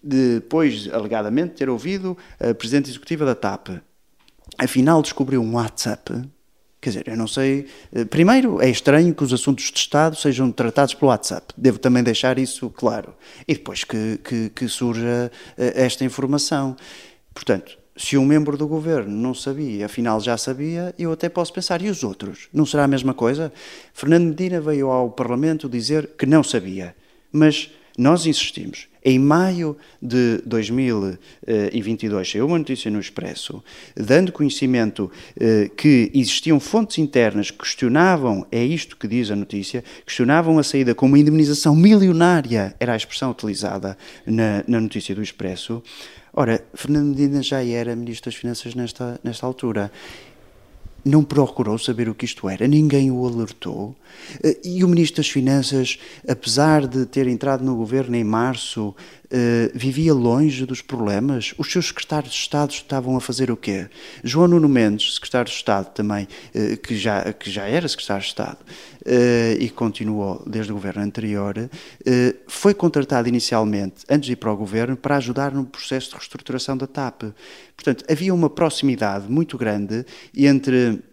depois, 0.05 0.87
alegadamente, 0.93 1.55
ter 1.55 1.67
ouvido 1.67 2.15
a 2.39 2.53
Presidente 2.53 2.91
Executiva 2.91 3.25
da 3.25 3.33
TAP, 3.33 3.69
afinal 4.57 5.01
descobriu 5.01 5.41
um 5.41 5.55
WhatsApp. 5.55 6.21
Quer 6.79 6.89
dizer, 6.89 7.07
eu 7.07 7.17
não 7.17 7.27
sei. 7.27 7.65
Eh, 7.91 8.05
primeiro, 8.05 8.62
é 8.62 8.69
estranho 8.69 9.15
que 9.15 9.24
os 9.24 9.33
assuntos 9.33 9.71
de 9.71 9.79
Estado 9.79 10.15
sejam 10.15 10.51
tratados 10.51 10.93
pelo 10.93 11.09
WhatsApp. 11.09 11.51
Devo 11.57 11.79
também 11.79 12.03
deixar 12.03 12.38
isso 12.38 12.69
claro. 12.69 13.15
E 13.47 13.55
depois 13.55 13.83
que, 13.83 14.19
que, 14.24 14.50
que 14.51 14.67
surja 14.67 15.31
eh, 15.57 15.74
esta 15.75 16.05
informação. 16.05 16.75
Portanto, 17.33 17.75
se 17.97 18.15
um 18.17 18.25
membro 18.25 18.55
do 18.55 18.67
governo 18.67 19.09
não 19.09 19.33
sabia, 19.33 19.88
afinal 19.88 20.19
já 20.19 20.38
sabia, 20.38 20.93
eu 21.00 21.12
até 21.12 21.27
posso 21.27 21.51
pensar, 21.51 21.81
e 21.81 21.89
os 21.89 22.03
outros? 22.03 22.50
Não 22.53 22.67
será 22.67 22.83
a 22.83 22.88
mesma 22.88 23.15
coisa? 23.15 23.51
Fernando 23.91 24.25
Medina 24.25 24.62
veio 24.62 24.91
ao 24.91 25.09
Parlamento 25.09 25.67
dizer 25.67 26.12
que 26.15 26.27
não 26.27 26.43
sabia. 26.43 26.95
Mas 27.31 27.71
nós 27.97 28.25
insistimos. 28.25 28.87
Em 29.03 29.19
maio 29.19 29.77
de 30.01 30.41
2022 30.47 32.31
saiu 32.31 32.47
uma 32.47 32.57
notícia 32.57 32.89
no 32.89 32.99
Expresso, 32.99 33.63
dando 33.95 34.31
conhecimento 34.31 35.11
eh, 35.39 35.69
que 35.77 36.11
existiam 36.11 36.59
fontes 36.59 36.97
internas 36.97 37.51
que 37.51 37.59
questionavam, 37.59 38.47
é 38.51 38.63
isto 38.63 38.97
que 38.97 39.07
diz 39.07 39.29
a 39.29 39.35
notícia, 39.35 39.83
questionavam 40.03 40.57
a 40.57 40.63
saída 40.63 40.95
com 40.95 41.05
uma 41.05 41.19
indemnização 41.19 41.75
milionária, 41.75 42.75
era 42.79 42.93
a 42.93 42.97
expressão 42.97 43.29
utilizada 43.29 43.95
na, 44.25 44.63
na 44.67 44.81
notícia 44.81 45.13
do 45.13 45.21
Expresso. 45.21 45.83
Ora, 46.33 46.65
Fernando 46.73 47.09
Medina 47.09 47.43
já 47.43 47.63
era 47.63 47.95
Ministro 47.95 48.31
das 48.31 48.39
Finanças 48.39 48.73
nesta, 48.73 49.19
nesta 49.23 49.45
altura 49.45 49.91
não 51.05 51.24
procurou 51.24 51.77
saber 51.77 52.09
o 52.09 52.15
que 52.15 52.25
isto 52.25 52.50
era, 52.50 52.67
ninguém 52.67 53.12
o 53.12 53.25
alertou. 53.25 53.95
Eh, 54.43 54.57
e 54.63 54.83
o 54.83 54.88
Ministro 54.88 55.17
das 55.17 55.29
Finanças, 55.29 56.00
apesar 56.27 56.88
de 56.88 57.05
ter 57.05 57.27
entrado 57.27 57.63
no 57.63 57.75
governo 57.75 58.15
em 58.15 58.24
março, 58.24 58.95
eh, 59.32 59.72
vivia 59.74 60.13
longe 60.13 60.65
dos 60.65 60.82
problemas. 60.82 61.53
Os 61.58 61.72
seus 61.72 61.88
secretários 61.88 62.34
de 62.34 62.39
Estado 62.39 62.72
estavam 62.72 63.15
a 63.15 63.22
fazer 63.22 63.50
o 63.51 63.58
quê? 63.58 63.88
João 64.24 64.48
Nuno 64.48 64.70
Mendes, 64.70 65.15
secretário 65.15 65.50
de 65.50 65.55
Estado 65.55 65.94
também, 65.94 66.27
eh, 66.53 66.75
que, 66.75 66.96
já, 66.96 67.34
que 67.34 67.50
já 67.50 67.65
era 67.65 67.88
secretário 67.88 68.24
de 68.24 68.29
Estado 68.29 68.58
e 69.60 69.70
continuou 69.70 70.41
desde 70.48 70.72
o 70.72 70.75
governo 70.75 71.03
anterior, 71.03 71.70
foi 72.48 72.74
contratado 72.74 73.29
inicialmente, 73.29 74.03
antes 74.10 74.25
de 74.25 74.34
ir 74.34 74.36
para 74.36 74.51
o 74.51 74.58
governo, 74.58 74.98
para 74.98 75.17
ajudar 75.17 75.51
no 75.51 75.63
processo 75.63 76.10
de 76.10 76.15
reestruturação 76.15 76.75
da 76.75 76.88
TAP. 76.88 77.22
Portanto, 77.75 78.03
havia 78.10 78.34
uma 78.34 78.50
proximidade 78.50 79.29
muito 79.29 79.60
grande 79.60 80.03
entre 80.36 81.03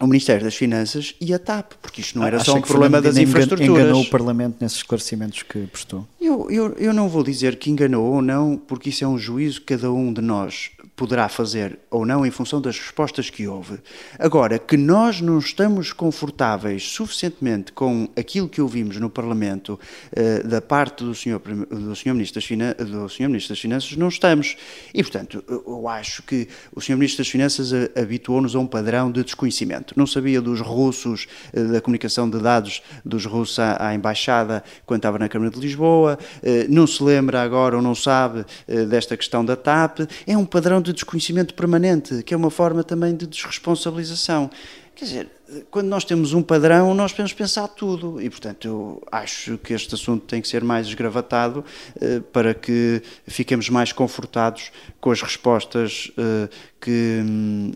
o 0.00 0.06
Ministério 0.06 0.44
das 0.44 0.54
Finanças 0.54 1.14
e 1.20 1.32
a 1.32 1.38
TAP, 1.38 1.74
porque 1.80 2.00
isto 2.00 2.18
não 2.18 2.26
era 2.26 2.38
ah, 2.38 2.44
só 2.44 2.54
um 2.54 2.60
problema 2.60 3.00
das 3.00 3.16
infraestruturas. 3.16 3.84
Enganou 3.84 4.02
o 4.02 4.10
Parlamento 4.10 4.56
nesses 4.60 4.78
esclarecimentos 4.78 5.42
que 5.42 5.66
prestou. 5.66 6.06
Eu, 6.24 6.50
eu, 6.50 6.72
eu 6.78 6.94
não 6.94 7.06
vou 7.06 7.22
dizer 7.22 7.56
que 7.56 7.70
enganou 7.70 8.14
ou 8.14 8.22
não, 8.22 8.56
porque 8.56 8.88
isso 8.88 9.04
é 9.04 9.06
um 9.06 9.18
juízo 9.18 9.60
que 9.60 9.66
cada 9.74 9.92
um 9.92 10.10
de 10.10 10.22
nós 10.22 10.70
poderá 10.96 11.28
fazer 11.28 11.78
ou 11.90 12.06
não 12.06 12.24
em 12.24 12.30
função 12.30 12.60
das 12.60 12.78
respostas 12.78 13.28
que 13.28 13.46
houve. 13.46 13.78
Agora, 14.18 14.58
que 14.58 14.76
nós 14.76 15.20
não 15.20 15.38
estamos 15.38 15.92
confortáveis 15.92 16.84
suficientemente 16.84 17.72
com 17.72 18.08
aquilo 18.16 18.48
que 18.48 18.60
ouvimos 18.60 18.98
no 18.98 19.10
Parlamento 19.10 19.78
uh, 20.12 20.46
da 20.46 20.60
parte 20.60 21.04
do 21.04 21.14
Sr. 21.14 21.40
Do 21.68 21.96
senhor 21.96 22.14
Ministro, 22.14 22.40
das 22.40 23.18
Ministro 23.18 23.48
das 23.48 23.60
Finanças, 23.60 23.96
não 23.96 24.08
estamos. 24.08 24.56
E, 24.92 25.02
portanto, 25.02 25.44
eu 25.48 25.88
acho 25.88 26.22
que 26.22 26.48
o 26.74 26.80
Sr. 26.80 26.94
Ministro 26.94 27.18
das 27.18 27.28
Finanças 27.28 27.72
habituou-nos 27.96 28.54
a 28.54 28.58
um 28.60 28.66
padrão 28.66 29.10
de 29.10 29.24
desconhecimento. 29.24 29.94
Não 29.96 30.06
sabia 30.06 30.40
dos 30.40 30.60
russos, 30.60 31.26
uh, 31.52 31.72
da 31.72 31.80
comunicação 31.80 32.30
de 32.30 32.38
dados 32.38 32.82
dos 33.04 33.26
russos 33.26 33.58
à, 33.58 33.88
à 33.88 33.94
Embaixada 33.94 34.62
quando 34.86 35.00
estava 35.00 35.18
na 35.18 35.28
Câmara 35.28 35.50
de 35.50 35.58
Lisboa, 35.58 36.13
uh, 36.14 36.48
não 36.68 36.86
se 36.86 37.02
lembra 37.02 37.42
agora 37.42 37.76
ou 37.76 37.82
não 37.82 37.94
sabe 37.94 38.44
desta 38.88 39.16
questão 39.16 39.44
da 39.44 39.56
TAP. 39.56 40.00
É 40.26 40.36
um 40.36 40.44
padrão 40.44 40.80
de 40.80 40.92
desconhecimento 40.92 41.54
permanente, 41.54 42.22
que 42.22 42.34
é 42.34 42.36
uma 42.36 42.50
forma 42.50 42.82
também 42.82 43.14
de 43.14 43.26
desresponsabilização. 43.26 44.50
Quer 44.94 45.04
dizer, 45.06 45.30
quando 45.72 45.88
nós 45.88 46.04
temos 46.04 46.32
um 46.32 46.42
padrão, 46.42 46.94
nós 46.94 47.10
podemos 47.10 47.32
pensar 47.32 47.66
tudo 47.66 48.22
e, 48.22 48.30
portanto, 48.30 48.64
eu 48.66 49.02
acho 49.10 49.58
que 49.58 49.74
este 49.74 49.94
assunto 49.94 50.24
tem 50.24 50.40
que 50.40 50.46
ser 50.46 50.62
mais 50.62 50.86
esgravatado 50.86 51.64
eh, 52.00 52.20
para 52.32 52.54
que 52.54 53.02
fiquemos 53.26 53.68
mais 53.68 53.92
confortados 53.92 54.70
com 55.00 55.10
as 55.10 55.20
respostas 55.20 56.12
eh, 56.16 56.48
que, 56.80 57.22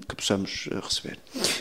que, 0.08 0.14
possamos 0.14 0.68
receber. 0.80 1.18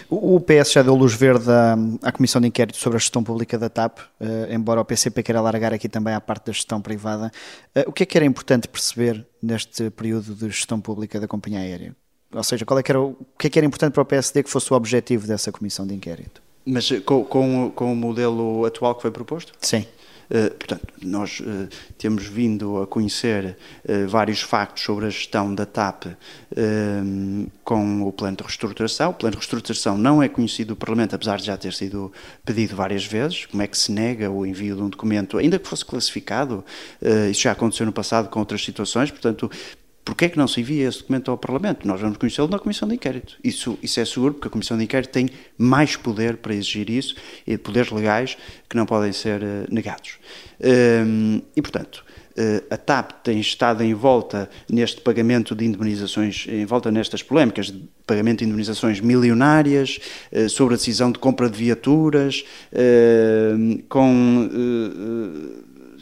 O 0.08 0.40
PS 0.40 0.74
já 0.74 0.84
deu 0.84 0.94
luz 0.94 1.14
verde 1.14 1.50
à, 1.50 1.76
à, 2.04 2.12
Comissão 2.12 2.40
de 2.40 2.48
Inquérito 2.48 2.78
sobre 2.78 2.98
a 2.98 3.00
gestão 3.00 3.24
pública 3.24 3.58
da 3.58 3.68
TAP, 3.68 3.98
eh, 4.20 4.50
embora 4.52 4.80
o 4.80 4.86
PCP 4.86 5.24
queira 5.24 5.40
alargar 5.40 5.74
aqui 5.74 5.90
também 5.90 6.14
à 6.14 6.22
parte 6.22 6.46
da 6.46 6.54
gestão 6.54 6.80
privada. 6.80 7.32
Eh, 7.74 7.86
o 7.88 7.92
que 7.92 8.04
é 8.04 8.06
que 8.06 8.16
era 8.16 8.26
importante 8.26 8.68
perceber 8.68 9.26
neste 9.42 9.90
período 9.90 10.36
de 10.36 10.48
gestão 10.50 10.80
pública 10.80 11.20
da 11.20 11.28
companhia 11.28 11.62
aérea? 11.62 11.96
Ou 12.34 12.44
seja, 12.44 12.66
qual 12.66 12.80
é 12.80 12.84
que 12.84 12.92
era, 12.92 13.02
o 13.02 13.16
que 13.38 13.48
é 13.48 13.50
que 13.50 13.60
era 13.60 13.66
importante 13.66 13.94
para 13.94 14.02
o 14.02 14.06
PSD 14.06 14.44
que 14.44 14.50
fosse 14.50 14.72
o 14.72 14.76
objetivo 14.76 15.26
dessa 15.26 15.52
comissão 15.52 15.88
de 15.88 15.94
inquérito? 15.94 16.42
Mas 16.66 16.92
eh, 16.92 17.00
com, 17.00 17.24
com, 17.24 17.72
com 17.74 17.94
o 17.94 17.96
modelo 17.96 18.66
atual 18.66 18.96
que 18.96 19.02
foi 19.02 19.12
proposto? 19.12 19.54
Sim. 19.62 19.86
Uh, 20.30 20.54
portanto, 20.56 20.86
nós 21.02 21.40
uh, 21.40 21.70
temos 21.98 22.26
vindo 22.26 22.82
a 22.82 22.88
conhecer 22.88 23.58
uh, 23.86 24.08
vários 24.10 24.42
factos 24.42 24.84
sobre 24.84 25.06
a 25.06 25.10
gestão 25.10 25.56
da 25.56 25.66
TAP 25.66 26.04
com 27.64 28.04
o 28.04 28.12
plano 28.12 28.36
de 28.36 28.44
reestruturação. 28.44 29.12
O 29.12 29.14
plano 29.14 29.32
de 29.32 29.38
reestruturação 29.38 29.98
não 29.98 30.22
é 30.22 30.28
conhecido 30.28 30.70
do 30.70 30.76
Parlamento, 30.76 31.16
apesar 31.16 31.38
de 31.38 31.46
já 31.46 31.56
ter 31.56 31.74
sido 31.74 32.12
pedido 32.44 32.76
várias 32.76 33.06
vezes. 33.06 33.46
Como 33.46 33.64
é 33.64 33.68
que 33.68 33.78
se 33.78 33.92
nega 33.92 34.30
o 34.30 34.46
envio 34.46 34.76
de 34.76 34.82
um 34.82 34.90
documento, 34.90 35.38
ainda 35.38 35.58
que 35.58 35.68
fosse 35.68 35.86
classificado? 35.86 36.64
isso 37.30 37.42
já 37.42 37.52
aconteceu 37.52 37.86
no 37.86 37.92
passado 37.92 38.30
com 38.30 38.40
outras 38.40 38.64
situações. 38.64 39.12
Portanto, 39.12 39.50
Porquê 40.08 40.24
é 40.24 40.30
que 40.30 40.38
não 40.38 40.48
se 40.48 40.62
envia 40.62 40.88
esse 40.88 41.00
documento 41.00 41.30
ao 41.30 41.38
Parlamento? 41.38 41.86
Nós 41.86 42.00
vamos 42.00 42.18
conhecê-lo 42.18 42.48
na 42.48 42.58
Comissão 42.58 42.88
de 42.88 42.96
Inquérito. 42.96 43.38
Isso, 43.44 43.78
isso 43.84 44.00
é 44.00 44.06
seguro, 44.06 44.36
porque 44.36 44.48
a 44.48 44.50
Comissão 44.50 44.78
de 44.78 44.86
Inquérito 44.86 45.12
tem 45.12 45.30
mais 45.58 45.98
poder 45.98 46.38
para 46.38 46.56
exigir 46.56 46.90
isso, 46.90 47.14
e 47.46 47.58
poderes 47.58 47.92
legais 47.92 48.38
que 48.70 48.78
não 48.78 48.86
podem 48.86 49.12
ser 49.12 49.44
uh, 49.44 49.68
negados. 49.70 50.14
Um, 51.06 51.42
e, 51.54 51.62
portanto, 51.62 52.06
uh, 52.38 52.74
a 52.74 52.78
TAP 52.78 53.22
tem 53.22 53.42
estado 53.42 53.84
em 53.84 53.94
volta 53.94 54.50
neste 54.70 55.02
pagamento 55.02 55.54
de 55.54 55.66
indemnizações, 55.66 56.48
em 56.48 56.66
volta 56.66 56.90
nestas 56.90 57.22
polémicas 57.22 57.66
de 57.66 57.84
pagamento 58.06 58.40
de 58.40 58.46
indemnizações 58.46 59.02
milionárias, 59.02 60.00
uh, 60.32 60.50
sobre 60.50 60.76
a 60.76 60.78
decisão 60.78 61.12
de 61.12 61.20
compra 61.20 61.50
de 61.50 61.58
viaturas, 61.58 62.46
com 63.90 64.50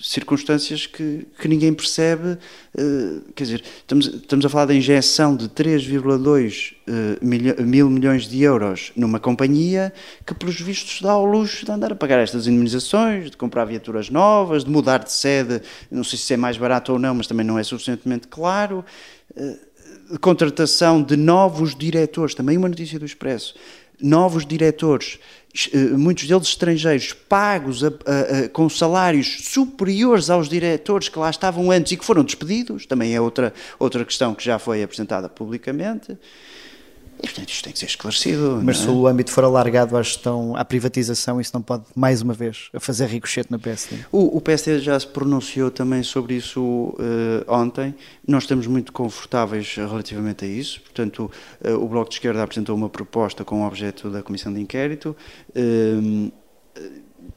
circunstâncias 0.01 0.85
que, 0.85 1.27
que 1.39 1.47
ninguém 1.47 1.73
percebe. 1.73 2.37
Uh, 2.77 3.21
quer 3.35 3.43
dizer, 3.43 3.63
estamos, 3.77 4.07
estamos 4.07 4.45
a 4.45 4.49
falar 4.49 4.65
da 4.65 4.73
injeção 4.73 5.35
de 5.35 5.49
3,2 5.49 6.73
uh, 6.87 7.63
mil 7.65 7.89
milhões 7.89 8.27
de 8.27 8.41
euros 8.41 8.91
numa 8.95 9.19
companhia 9.19 9.93
que, 10.25 10.33
pelos 10.33 10.59
vistos, 10.59 11.01
dá 11.01 11.11
ao 11.11 11.25
luxo 11.25 11.65
de 11.65 11.71
andar 11.71 11.91
a 11.91 11.95
pagar 11.95 12.19
estas 12.19 12.47
indemnizações, 12.47 13.31
de 13.31 13.37
comprar 13.37 13.65
viaturas 13.65 14.09
novas, 14.09 14.63
de 14.63 14.69
mudar 14.69 14.99
de 14.99 15.11
sede, 15.11 15.61
não 15.89 16.03
sei 16.03 16.19
se 16.19 16.33
é 16.33 16.37
mais 16.37 16.57
barato 16.57 16.93
ou 16.93 16.99
não, 16.99 17.15
mas 17.15 17.27
também 17.27 17.45
não 17.45 17.57
é 17.57 17.63
suficientemente 17.63 18.27
claro. 18.27 18.83
Uh, 19.35 19.75
de 20.11 20.19
contratação 20.19 21.01
de 21.01 21.17
novos 21.17 21.75
diretores, 21.75 22.35
também 22.35 22.57
uma 22.57 22.69
notícia 22.69 22.99
do 22.99 23.05
Expresso, 23.05 23.55
novos 24.01 24.45
diretores 24.45 25.19
eh, 25.71 25.77
muitos 25.77 26.27
deles 26.27 26.49
estrangeiros, 26.49 27.13
pagos 27.13 27.81
a, 27.81 27.87
a, 27.87 27.91
a, 27.91 28.49
com 28.49 28.67
salários 28.67 29.37
superiores 29.45 30.29
aos 30.29 30.49
diretores 30.49 31.07
que 31.07 31.17
lá 31.17 31.29
estavam 31.29 31.71
antes 31.71 31.93
e 31.93 31.97
que 31.97 32.03
foram 32.03 32.25
despedidos, 32.25 32.85
também 32.85 33.15
é 33.15 33.21
outra, 33.21 33.53
outra 33.79 34.03
questão 34.03 34.35
que 34.35 34.43
já 34.43 34.59
foi 34.59 34.83
apresentada 34.83 35.29
publicamente. 35.29 36.17
E, 37.21 37.27
portanto, 37.27 37.49
isto 37.49 37.63
tem 37.63 37.73
que 37.73 37.79
ser 37.79 37.85
esclarecido. 37.85 38.61
Mas 38.63 38.79
se 38.79 38.87
é? 38.87 38.91
o 38.91 39.07
âmbito 39.07 39.31
for 39.31 39.43
alargado 39.43 39.95
à 39.97 40.01
gestão, 40.01 40.55
à 40.55 40.65
privatização, 40.65 41.39
isso 41.39 41.51
não 41.53 41.61
pode, 41.61 41.83
mais 41.95 42.21
uma 42.21 42.33
vez, 42.33 42.69
fazer 42.79 43.07
ricochete 43.07 43.51
no 43.51 43.59
PSD? 43.59 43.97
O, 44.11 44.37
o 44.37 44.41
PSD 44.41 44.79
já 44.79 44.99
se 44.99 45.07
pronunciou 45.07 45.71
também 45.71 46.03
sobre 46.03 46.35
isso 46.35 46.61
uh, 46.61 46.95
ontem. 47.47 47.95
Nós 48.27 48.43
estamos 48.43 48.67
muito 48.67 48.91
confortáveis 48.91 49.75
relativamente 49.75 50.45
a 50.45 50.47
isso. 50.47 50.81
Portanto, 50.81 51.31
uh, 51.63 51.73
o 51.73 51.87
Bloco 51.87 52.09
de 52.09 52.15
Esquerda 52.15 52.43
apresentou 52.43 52.75
uma 52.75 52.89
proposta 52.89 53.43
com 53.43 53.63
o 53.63 53.67
objeto 53.67 54.09
da 54.09 54.21
Comissão 54.21 54.53
de 54.53 54.59
Inquérito. 54.59 55.15
Uh, 55.55 56.31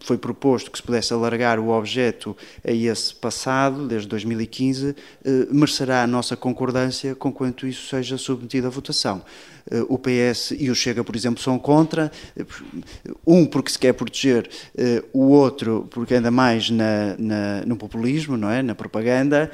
foi 0.01 0.19
proposto 0.19 0.71
que 0.71 0.79
se 0.79 0.83
pudesse 0.83 1.13
alargar 1.13 1.59
o 1.59 1.71
objeto 1.71 2.37
a 2.65 2.71
esse 2.71 3.15
passado, 3.15 3.87
desde 3.87 4.09
2015, 4.09 4.95
eh, 5.25 5.47
merecerá 5.51 6.03
a 6.03 6.07
nossa 6.07 6.37
concordância 6.37 7.15
com 7.15 7.33
quanto 7.33 7.67
isso 7.67 7.89
seja 7.89 8.17
submetido 8.17 8.67
à 8.67 8.71
votação. 8.71 9.23
Eh, 9.71 9.85
o 9.89 9.99
PS 9.99 10.53
e 10.59 10.71
o 10.71 10.75
Chega, 10.75 11.03
por 11.03 11.17
exemplo, 11.17 11.43
são 11.43 11.59
contra, 11.59 12.11
eh, 12.37 12.45
um 13.27 13.45
porque 13.47 13.71
se 13.71 13.79
quer 13.79 13.93
proteger, 13.93 14.49
o 15.13 15.29
outro 15.29 15.89
porque 15.91 16.15
anda 16.15 16.31
mais 16.31 16.71
na, 16.71 17.17
na, 17.19 17.63
no 17.67 17.77
populismo, 17.77 18.37
não 18.37 18.51
é? 18.51 18.63
na 18.63 18.75
propaganda. 18.75 19.51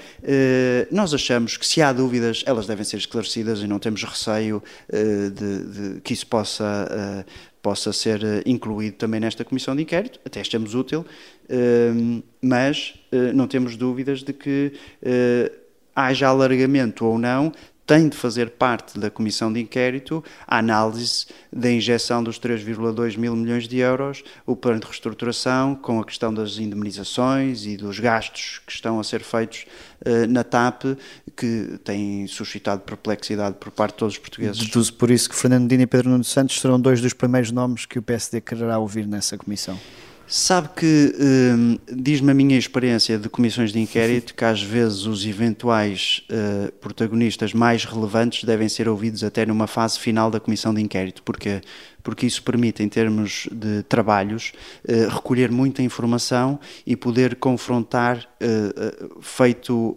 Nós 0.91 1.13
achamos 1.15 1.57
que 1.57 1.67
se 1.67 1.81
há 1.83 1.93
dúvidas, 1.93 2.43
elas 2.47 2.67
devem 2.67 2.85
ser 2.85 2.99
esclarecidas 2.99 3.61
e 3.61 3.67
não 3.67 3.79
temos 3.79 4.03
receio 4.05 4.63
de, 4.91 5.95
de 5.95 6.01
que 6.01 6.13
isso 6.13 6.27
possa 6.27 7.25
possa 7.65 7.95
ser 7.95 8.23
eh, 8.23 8.43
incluído 8.45 8.99
também 8.99 9.19
nesta 9.19 9.43
comissão 9.43 9.75
de 9.75 9.81
inquérito, 9.81 10.21
até 10.23 10.43
achamos 10.43 10.75
útil, 10.75 11.03
ehm, 11.49 12.21
mas 12.43 12.93
eh, 13.11 13.33
não 13.33 13.49
temos 13.49 13.75
dúvidas 13.75 14.23
de 14.23 14.35
que 14.35 14.75
eh, 15.03 15.51
haja 15.97 16.29
alargamento 16.29 17.07
ou 17.07 17.19
não, 17.19 17.51
tem 17.87 18.09
de 18.09 18.17
fazer 18.17 18.51
parte 18.51 18.99
da 18.99 19.11
comissão 19.11 19.53
de 19.53 19.61
inquérito 19.61 20.25
a 20.47 20.59
análise 20.59 21.27
da 21.53 21.71
injeção 21.71 22.23
dos 22.23 22.39
3,2 22.39 23.17
mil 23.19 23.37
milhões 23.37 23.69
de 23.69 23.79
euros, 23.79 24.23
o 24.47 24.57
plano 24.57 24.81
de 24.81 24.87
reestruturação, 24.87 25.75
com 25.75 26.01
a 26.01 26.05
questão 26.05 26.33
das 26.33 26.59
indemnizações 26.59 27.67
e 27.67 27.77
dos 27.77 27.99
gastos 27.99 28.61
que 28.67 28.73
estão 28.73 28.99
a 28.99 29.05
ser 29.05 29.23
feitos 29.23 29.67
uh, 30.07 30.27
na 30.29 30.43
TAP, 30.43 30.97
que 31.37 31.79
têm 31.85 32.27
suscitado 32.27 32.83
perplexidade 32.83 33.57
por 33.61 33.71
parte 33.71 33.93
de 33.93 33.99
todos 33.99 34.15
os 34.15 34.19
portugueses. 34.19 34.59
Deduzo 34.59 34.95
por 34.95 35.11
isso 35.11 35.29
que 35.29 35.37
Fernando 35.37 35.63
Medina 35.63 35.83
e 35.83 35.87
Pedro 35.87 36.11
Nuno 36.11 36.25
Santos 36.25 36.61
serão 36.61 36.81
dois 36.81 37.01
dos 37.01 37.13
primeiros 37.13 37.51
nomes 37.51 37.87
que 37.87 37.99
o 37.99 38.03
PSD 38.03 38.41
quererá 38.41 38.79
ouvir 38.79 39.07
nessa 39.07 39.37
comissão. 39.37 39.79
Sabe 40.27 40.71
que 40.75 41.15
hum, 41.21 41.79
diz-me 41.93 42.31
a 42.31 42.35
minha 42.35 42.57
experiência 42.57 43.19
de 43.19 43.29
comissões 43.29 43.73
de 43.73 43.79
inquérito 43.79 44.35
que 44.35 44.45
às 44.45 44.63
vezes 44.63 45.05
os 45.05 45.27
eventuais 45.27 46.23
uh, 46.31 46.73
protagonistas 46.73 47.53
mais 47.53 47.85
relevantes 47.85 48.45
devem 48.45 48.69
ser 48.69 48.89
ouvidos 48.89 49.23
até 49.23 49.45
numa 49.45 49.67
fase 49.67 49.99
final 49.99 50.31
da 50.31 50.41
comissão 50.41 50.73
de 50.73 50.81
inquérito, 50.81 51.23
porque 51.23 51.61
porque 52.03 52.27
isso 52.27 52.43
permite, 52.43 52.83
em 52.83 52.89
termos 52.89 53.49
de 53.51 53.83
trabalhos, 53.85 54.53
uh, 54.87 55.09
recolher 55.09 55.51
muita 55.51 55.83
informação 55.83 56.61
e 56.87 56.95
poder 56.95 57.37
confrontar, 57.37 58.29
uh, 58.43 59.23
feito 59.23 59.95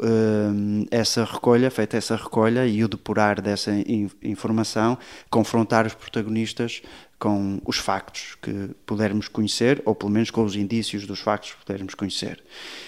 essa 0.90 1.26
recolha, 1.26 1.70
feita 1.70 1.98
essa 1.98 2.16
recolha 2.16 2.66
e 2.66 2.82
o 2.82 2.88
depurar 2.88 3.42
dessa 3.42 3.72
in 3.72 4.10
informação, 4.24 4.98
confrontar 5.30 5.86
os 5.86 5.94
protagonistas 5.94 6.82
com 7.20 7.60
os 7.66 7.78
factos 7.78 8.38
que 8.42 8.70
pudermos 8.86 9.28
conhecer, 9.28 9.82
ou 9.86 9.96
pelo 9.96 10.12
menos 10.12 10.30
com 10.30 10.44
os 10.44 10.56
indícios 10.56 11.08
dos 11.08 11.20
factos 11.20 11.52
que 11.52 11.66
pudermos 11.66 11.96
conhecer. 11.96 12.44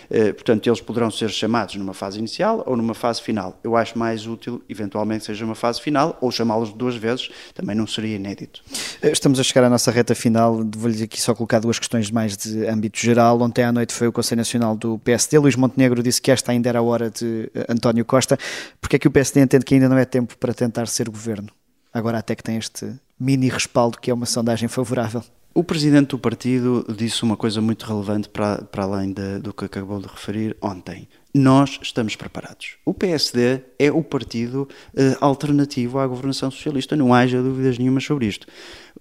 Eh, 0.09 0.33
portanto, 0.33 0.67
eles 0.67 0.79
poderão 0.79 1.09
ser 1.09 1.29
chamados 1.29 1.75
numa 1.75 1.95
fase 1.95 2.19
inicial 2.19 2.63
ou 2.67 2.77
numa 2.77 2.93
fase 2.93 3.21
final. 3.21 3.59
Eu 3.63 3.75
acho 3.75 3.97
mais 3.97 4.27
útil, 4.27 4.61
eventualmente, 4.69 5.25
seja 5.25 5.43
uma 5.43 5.55
fase 5.55 5.81
final, 5.81 6.15
ou 6.21 6.31
chamá-los 6.31 6.71
duas 6.73 6.95
vezes, 6.95 7.29
também 7.55 7.75
não 7.75 7.87
seria 7.87 8.17
inédito. 8.17 8.61
Eh, 9.01 9.11
estamos 9.11 9.39
a 9.39 9.43
chegar 9.43 9.65
à 9.65 9.69
nossa 9.69 9.89
reta 9.89 10.13
final. 10.13 10.63
Vou-lhe 10.75 11.03
aqui 11.03 11.19
só 11.19 11.33
colocar 11.33 11.59
duas 11.59 11.79
questões 11.79 12.11
mais 12.11 12.37
de 12.37 12.67
âmbito 12.67 12.99
geral. 12.99 13.41
Ontem 13.41 13.63
à 13.63 13.71
noite 13.71 13.93
foi 13.93 14.07
o 14.07 14.11
Conselho 14.11 14.39
Nacional 14.39 14.77
do 14.77 14.99
PSD. 14.99 15.39
Luís 15.39 15.55
Montenegro 15.55 16.03
disse 16.03 16.21
que 16.21 16.29
esta 16.29 16.51
ainda 16.51 16.69
era 16.69 16.79
a 16.79 16.83
hora 16.83 17.09
de 17.09 17.49
eh, 17.55 17.65
António 17.67 18.05
Costa. 18.05 18.37
Porque 18.79 18.97
é 18.97 18.99
que 18.99 19.07
o 19.07 19.11
PSD 19.11 19.41
entende 19.41 19.65
que 19.65 19.73
ainda 19.73 19.89
não 19.89 19.97
é 19.97 20.05
tempo 20.05 20.37
para 20.37 20.53
tentar 20.53 20.85
ser 20.87 21.09
governo? 21.09 21.49
Agora 21.91 22.19
até 22.19 22.35
que 22.35 22.43
tem 22.43 22.57
este 22.57 22.93
mini 23.19 23.49
respaldo 23.49 23.99
que 23.99 24.09
é 24.09 24.13
uma 24.13 24.25
sondagem 24.25 24.69
favorável. 24.69 25.23
O 25.53 25.63
presidente 25.63 26.09
do 26.09 26.19
partido 26.19 26.85
disse 26.95 27.23
uma 27.23 27.35
coisa 27.35 27.59
muito 27.59 27.85
relevante 27.85 28.29
para, 28.29 28.61
para 28.63 28.83
além 28.83 29.11
de, 29.11 29.39
do 29.39 29.51
que 29.51 29.65
acabou 29.65 29.99
de 29.99 30.07
referir 30.07 30.55
ontem. 30.61 31.07
Nós 31.33 31.79
estamos 31.81 32.15
preparados. 32.15 32.77
O 32.85 32.93
PSD 32.93 33.61
é 33.77 33.91
o 33.91 34.03
partido 34.03 34.69
eh, 34.95 35.17
alternativo 35.19 35.99
à 35.99 36.07
governação 36.07 36.49
socialista, 36.49 36.95
não 36.95 37.13
haja 37.13 37.41
dúvidas 37.41 37.77
nenhuma 37.77 37.99
sobre 37.99 38.27
isto. 38.27 38.47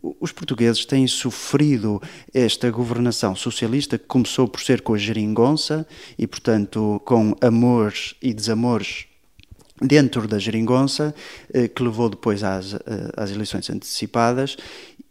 Os 0.03 0.33
portugueses 0.33 0.85
têm 0.85 1.07
sofrido 1.07 2.03
esta 2.33 2.71
governação 2.71 3.37
socialista 3.37 3.99
que 3.99 4.07
começou 4.07 4.49
por 4.49 4.61
ser 4.61 4.81
com 4.81 4.95
a 4.95 4.99
geringonça 4.99 5.87
e, 6.19 6.27
portanto, 6.27 7.01
com 7.05 7.37
amores 7.41 8.15
e 8.23 8.33
desamores 8.33 9.07
dentro 9.81 10.27
da 10.27 10.39
geringonça, 10.39 11.15
eh, 11.53 11.69
que 11.69 11.83
levou 11.83 12.09
depois 12.09 12.43
às, 12.43 12.75
eh, 12.75 12.79
às 13.17 13.31
eleições 13.31 13.69
antecipadas 13.71 14.57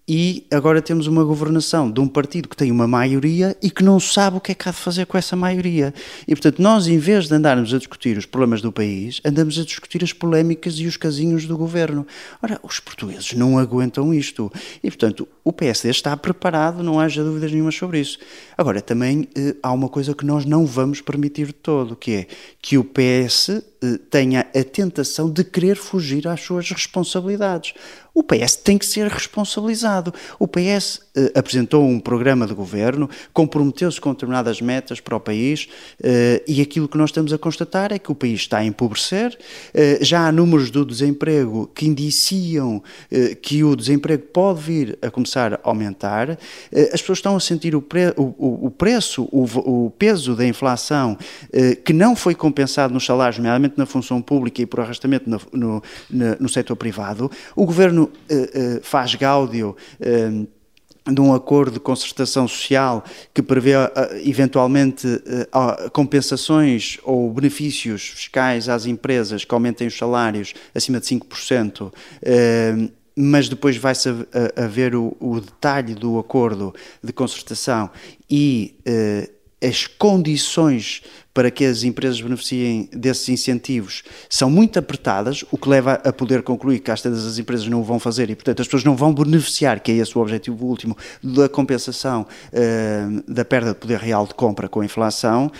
e 0.08 0.48
agora 0.50 0.82
temos 0.82 1.06
uma 1.06 1.22
governação 1.22 1.92
de 1.92 2.00
um 2.00 2.08
partido 2.08 2.48
que 2.48 2.56
tem 2.56 2.72
uma 2.72 2.88
maioria 2.88 3.58
e 3.62 3.70
que 3.70 3.84
não 3.84 4.00
sabe 4.00 4.38
o 4.38 4.40
que 4.40 4.54
é 4.54 4.56
que 4.56 4.70
há 4.70 4.72
de 4.72 4.78
fazer 4.78 5.06
com 5.06 5.18
essa 5.18 5.36
maioria. 5.36 5.94
E, 6.26 6.34
portanto, 6.34 6.62
nós, 6.62 6.88
em 6.88 6.98
vez 6.98 7.28
de 7.28 7.34
andarmos 7.34 7.74
a 7.74 7.78
discutir 7.78 8.18
os 8.18 8.26
problemas 8.26 8.62
do 8.62 8.72
país, 8.72 9.20
andamos 9.26 9.60
a 9.60 9.66
discutir 9.66 10.02
as 10.06 10.14
polémicas 10.14 10.76
e 10.76 10.86
os 10.86 10.96
casinhos 10.96 11.46
do 11.46 11.58
governo. 11.58 12.08
Ora, 12.42 12.58
os 12.64 12.80
portugueses 12.80 13.34
não 13.34 13.60
aguentam 13.60 14.14
isto. 14.14 14.50
E, 14.82 14.90
portanto, 14.90 15.28
o 15.44 15.52
PSD 15.52 15.90
está 15.90 16.16
preparado, 16.16 16.82
não 16.82 17.02
haja 17.02 17.22
dúvidas 17.22 17.52
nenhuma 17.52 17.72
sobre 17.72 18.00
isso. 18.00 18.18
Agora, 18.58 18.82
também 18.82 19.28
eh, 19.36 19.58
há 19.62 19.74
uma 19.74 19.90
coisa 19.90 20.14
que 20.14 20.26
nós 20.26 20.46
não 20.46 20.66
vamos 20.66 21.02
permitir 21.02 21.48
de 21.48 21.54
todo, 21.54 21.98
que 21.98 22.12
é 22.12 22.28
que 22.62 22.78
o 22.78 22.84
PS 22.84 23.50
eh, 23.50 24.00
tenha 24.10 24.42
a 24.56 24.64
tentação 24.64 25.30
de 25.30 25.44
querer 25.44 25.76
fugir 25.76 26.28
às 26.28 26.42
suas 26.42 26.72
responsabilidades. 26.72 27.74
O 28.18 28.24
PS 28.24 28.56
tem 28.56 28.80
que 28.80 28.86
ser 28.88 29.06
responsabilizado. 29.06 30.12
O 30.40 30.48
PS 30.48 31.02
eh, 31.16 31.32
apresentou 31.36 31.86
um 31.86 32.00
programa 32.00 32.48
de 32.48 32.54
governo, 32.56 33.08
comprometeu-se 33.32 34.02
com 34.02 34.12
determinadas 34.12 34.60
metas 34.60 35.00
para 35.00 35.16
o 35.16 35.20
país 35.20 35.70
eh, 36.02 36.42
e 36.48 36.60
aquilo 36.60 36.88
que 36.88 36.98
nós 36.98 37.12
estamos 37.12 37.32
a 37.32 37.38
constatar 37.38 37.94
é 37.94 38.00
que 38.00 38.12
o 38.12 38.16
país 38.16 38.40
está 38.40 38.58
a 38.58 38.66
empobrecer. 38.66 39.38
Eh, 39.72 40.00
já 40.02 40.28
há 40.28 40.32
números 40.32 40.72
do 40.72 40.84
desemprego 40.84 41.70
que 41.76 41.86
indiciam 41.86 42.82
que 43.44 43.64
o 43.64 43.76
desemprego 43.76 44.24
pode 44.34 44.62
vir 44.62 44.98
a 45.00 45.12
começar 45.12 45.54
a 45.54 45.60
aumentar. 45.62 46.40
As 46.92 47.02
pessoas 47.02 47.20
estão 47.20 47.36
a 47.36 47.40
sentir 47.40 47.76
o, 47.76 47.82
pre 47.82 48.14
o, 48.18 48.66
o 48.66 48.72
preço, 48.72 49.30
o, 49.32 49.44
o, 49.86 49.92
peso 49.92 50.36
da 50.36 50.46
inflação 50.46 51.18
que 51.86 51.94
não 51.94 52.16
foi 52.16 52.34
compensado 52.34 52.94
nos 52.94 53.06
salários, 53.06 53.38
nomeadamente 53.38 53.76
na 53.78 53.86
função 53.86 54.22
pública 54.22 54.62
e 54.62 54.66
por 54.66 54.80
arrastamento 54.80 55.30
no, 55.30 55.40
no, 55.54 55.84
no 56.40 56.50
setor 56.50 56.76
privado. 56.76 57.30
O 57.56 57.66
governo 57.66 58.07
uh, 58.08 58.80
faz 58.82 59.16
gáudio 59.16 59.76
uh, 60.00 60.48
de 61.12 61.22
um 61.22 61.34
acordo 61.34 61.72
de 61.72 61.80
concertação 61.80 62.48
social 62.48 63.04
que 63.34 63.42
prevê 63.42 63.72
eventualmente 64.26 65.08
compensações 65.94 67.00
ou 67.02 67.32
benefícios 67.32 68.10
fiscais 68.10 68.68
às 68.68 68.86
empresas 68.86 69.46
que 69.46 69.54
aumentem 69.54 69.88
os 69.88 69.98
salários 69.98 70.54
acima 70.76 71.00
de 71.00 71.06
5%, 71.06 71.94
mas 73.16 73.48
depois 73.48 73.78
vai-se 73.78 74.10
a, 74.10 74.68
ver 74.68 74.96
o, 74.96 75.40
detalhe 75.40 75.96
do 75.96 76.20
acordo 76.20 76.76
de 77.02 77.14
concertação 77.14 77.90
e 78.30 78.76
as 79.62 79.88
condições 79.88 81.02
para 81.34 81.52
que 81.52 81.66
as 81.66 81.84
empresas 81.84 82.20
beneficiem 82.20 82.90
desses 82.92 83.30
incentivos 83.30 84.04
são 84.30 84.50
muito 84.50 84.80
apertadas, 84.80 85.46
o 85.52 85.58
que 85.58 85.70
leva 85.70 85.94
a 85.94 86.12
poder 86.12 86.42
concluir 86.42 86.80
que 86.80 86.90
às 86.90 87.02
vezes 87.02 87.26
as 87.26 87.38
empresas 87.38 87.68
não 87.68 87.82
o 87.82 87.84
vão 87.84 88.00
fazer 88.00 88.30
e, 88.30 88.36
portanto, 88.36 88.62
as 88.62 88.68
pessoas 88.68 88.84
não 88.84 88.96
vão 88.96 89.14
beneficiar, 89.14 89.80
que 89.80 89.92
é 89.92 89.96
esse 89.96 90.18
o 90.18 90.22
objetivo 90.22 90.66
último, 90.66 90.98
da 91.24 91.48
compensação 91.48 92.26
uh, 92.54 93.32
da 93.32 93.46
perda 93.46 93.70
de 93.70 93.80
poder 93.80 94.00
real 94.00 94.26
de 94.26 94.34
compra 94.34 94.68
com 94.68 94.82
a 94.82 94.86
inflação. 94.86 95.52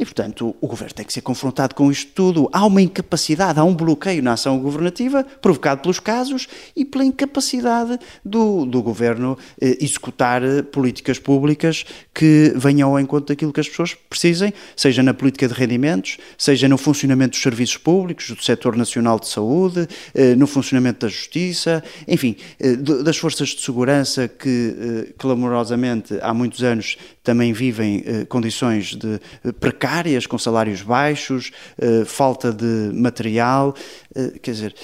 E, 0.00 0.04
portanto, 0.06 0.56
o 0.62 0.66
governo 0.66 0.94
tem 0.94 1.04
que 1.04 1.12
ser 1.12 1.20
confrontado 1.20 1.74
com 1.74 1.92
isto 1.92 2.10
tudo. 2.14 2.48
Há 2.54 2.64
uma 2.64 2.80
incapacidade, 2.80 3.60
há 3.60 3.64
um 3.64 3.74
bloqueio 3.74 4.22
na 4.22 4.32
ação 4.32 4.58
governativa 4.58 5.22
provocado 5.42 5.82
pelos 5.82 6.00
casos 6.00 6.48
e 6.74 6.86
pela 6.86 7.04
incapacidade 7.04 7.98
do, 8.24 8.64
do 8.64 8.82
governo 8.82 9.36
eh, 9.60 9.76
executar 9.78 10.42
eh, 10.42 10.62
políticas 10.62 11.18
públicas 11.18 11.84
que 12.14 12.50
venham 12.56 12.88
ao 12.88 12.98
encontro 12.98 13.26
daquilo 13.26 13.52
que 13.52 13.60
as 13.60 13.68
pessoas 13.68 13.92
precisem, 13.92 14.54
seja 14.74 15.02
na 15.02 15.12
política 15.12 15.46
de 15.46 15.52
rendimentos, 15.52 16.16
seja 16.38 16.66
no 16.66 16.78
funcionamento 16.78 17.32
dos 17.32 17.42
serviços 17.42 17.76
públicos, 17.76 18.30
do 18.30 18.42
setor 18.42 18.76
nacional 18.76 19.20
de 19.20 19.28
saúde, 19.28 19.86
eh, 20.14 20.34
no 20.34 20.46
funcionamento 20.46 21.04
da 21.04 21.08
justiça, 21.08 21.84
enfim, 22.08 22.36
eh, 22.58 22.74
das 22.76 23.18
forças 23.18 23.50
de 23.50 23.60
segurança 23.60 24.26
que, 24.26 24.74
eh, 24.80 25.12
clamorosamente, 25.18 26.18
há 26.22 26.32
muitos 26.32 26.62
anos 26.62 26.96
também 27.22 27.52
vivem 27.52 28.02
eh, 28.06 28.24
condições 28.24 28.94
de 28.94 29.20
precárias 29.60 29.89
precárias, 29.90 30.26
com 30.26 30.38
salários 30.38 30.82
baixos, 30.82 31.50
uh, 31.78 32.06
falta 32.06 32.52
de 32.52 32.92
material, 32.94 33.74
uh, 34.14 34.40
quer 34.40 34.52
dizer, 34.52 34.74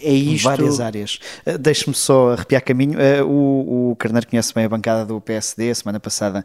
é 0.00 0.12
isto... 0.12 0.44
Várias 0.44 0.80
áreas. 0.80 1.18
Uh, 1.44 1.58
Deixe-me 1.58 1.94
só 1.94 2.32
arrepiar 2.32 2.62
caminho. 2.62 2.98
O, 3.26 3.90
o 3.90 3.96
Carneiro 3.96 4.28
conhece 4.28 4.54
bem 4.54 4.64
a 4.64 4.68
bancada 4.68 5.04
do 5.04 5.20
PSD. 5.20 5.70
A 5.70 5.74
semana 5.74 5.98
passada 5.98 6.44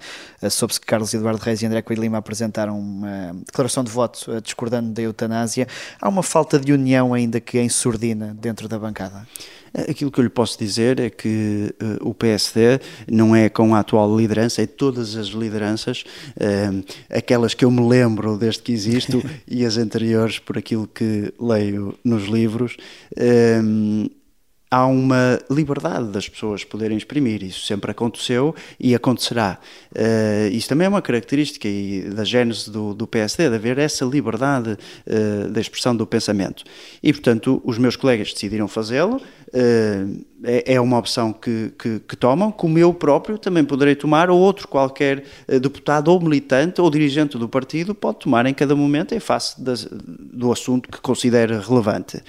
soube-se 0.49 0.79
que 0.79 0.87
Carlos 0.87 1.13
Eduardo 1.13 1.41
Reis 1.41 1.61
e 1.61 1.65
André 1.65 1.81
Coelho 1.81 2.01
Lima 2.01 2.17
apresentaram 2.17 2.79
uma 2.79 3.35
declaração 3.45 3.83
de 3.83 3.91
voto 3.91 4.41
discordando 4.41 4.91
da 4.91 5.01
eutanásia. 5.01 5.67
Há 6.01 6.09
uma 6.09 6.23
falta 6.23 6.57
de 6.59 6.73
união 6.73 7.13
ainda 7.13 7.39
que 7.39 7.57
é 7.57 7.63
ensurdina 7.63 8.35
dentro 8.39 8.67
da 8.67 8.79
bancada? 8.79 9.27
Aquilo 9.73 10.11
que 10.11 10.19
eu 10.19 10.23
lhe 10.23 10.29
posso 10.29 10.57
dizer 10.57 10.99
é 10.99 11.09
que 11.09 11.73
uh, 11.81 12.09
o 12.09 12.13
PSD 12.13 12.79
não 13.09 13.35
é 13.35 13.49
com 13.49 13.75
a 13.75 13.79
atual 13.79 14.17
liderança, 14.17 14.61
é 14.61 14.65
todas 14.67 15.15
as 15.15 15.27
lideranças, 15.27 16.03
uh, 16.37 16.83
aquelas 17.09 17.53
que 17.53 17.65
eu 17.65 17.71
me 17.71 17.87
lembro 17.87 18.37
desde 18.37 18.61
que 18.61 18.71
existo 18.71 19.21
e 19.47 19.65
as 19.65 19.77
anteriores 19.77 20.39
por 20.39 20.57
aquilo 20.57 20.87
que 20.87 21.33
leio 21.39 21.95
nos 22.03 22.27
livros. 22.27 22.77
Uh, 23.13 24.09
há 24.71 24.85
uma 24.85 25.39
liberdade 25.49 26.09
das 26.09 26.29
pessoas 26.29 26.63
poderem 26.63 26.97
exprimir. 26.97 27.43
Isso 27.43 27.65
sempre 27.65 27.91
aconteceu 27.91 28.55
e 28.79 28.93
acontecerá. 28.93 29.57
Uh, 29.91 30.49
isso 30.51 30.69
também 30.69 30.85
é 30.85 30.89
uma 30.89 31.01
característica 31.01 31.67
da 32.13 32.23
gênese 32.23 32.69
do, 32.69 32.93
do 32.93 33.07
PSD, 33.07 33.49
de 33.49 33.55
haver 33.55 33.79
essa 33.79 34.05
liberdade 34.05 34.77
uh, 35.07 35.49
da 35.49 35.59
expressão 35.59 35.95
do 35.95 36.05
pensamento. 36.05 36.63
E, 37.01 37.11
portanto, 37.11 37.61
os 37.65 37.77
meus 37.77 37.95
colegas 37.95 38.31
decidiram 38.31 38.67
fazê-lo. 38.67 39.21
Uh, 39.53 40.05
é, 40.43 40.75
é 40.75 40.81
uma 40.81 40.97
opção 40.97 41.33
que, 41.33 41.71
que, 41.77 41.99
que, 41.99 42.15
tomam, 42.15 42.51
como 42.51 42.77
eu 42.77 42.93
próprio 42.93 43.37
também 43.37 43.63
poderei 43.63 43.95
tomar, 43.95 44.29
ou 44.29 44.39
outro 44.39 44.67
qualquer 44.67 45.23
deputado 45.61 46.09
ou 46.09 46.19
militante 46.19 46.81
ou 46.81 46.89
dirigente 46.89 47.37
do 47.37 47.49
partido 47.49 47.93
pode 47.93 48.19
tomar 48.19 48.45
em 48.45 48.53
cada 48.53 48.75
momento 48.75 49.13
em 49.13 49.19
face 49.19 49.61
das, 49.61 49.87
do 49.89 50.51
assunto 50.51 50.89
que 50.89 50.99
considera 50.99 51.59
relevante. 51.59 52.21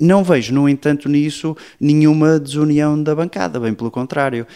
Não 0.00 0.22
vejo, 0.22 0.54
no 0.54 0.68
entanto, 0.68 1.08
nisso 1.08 1.56
nenhuma 1.80 2.38
desunião 2.38 3.00
da 3.02 3.14
bancada, 3.14 3.58
bem 3.58 3.74
pelo 3.74 3.90
contrário. 3.90 4.46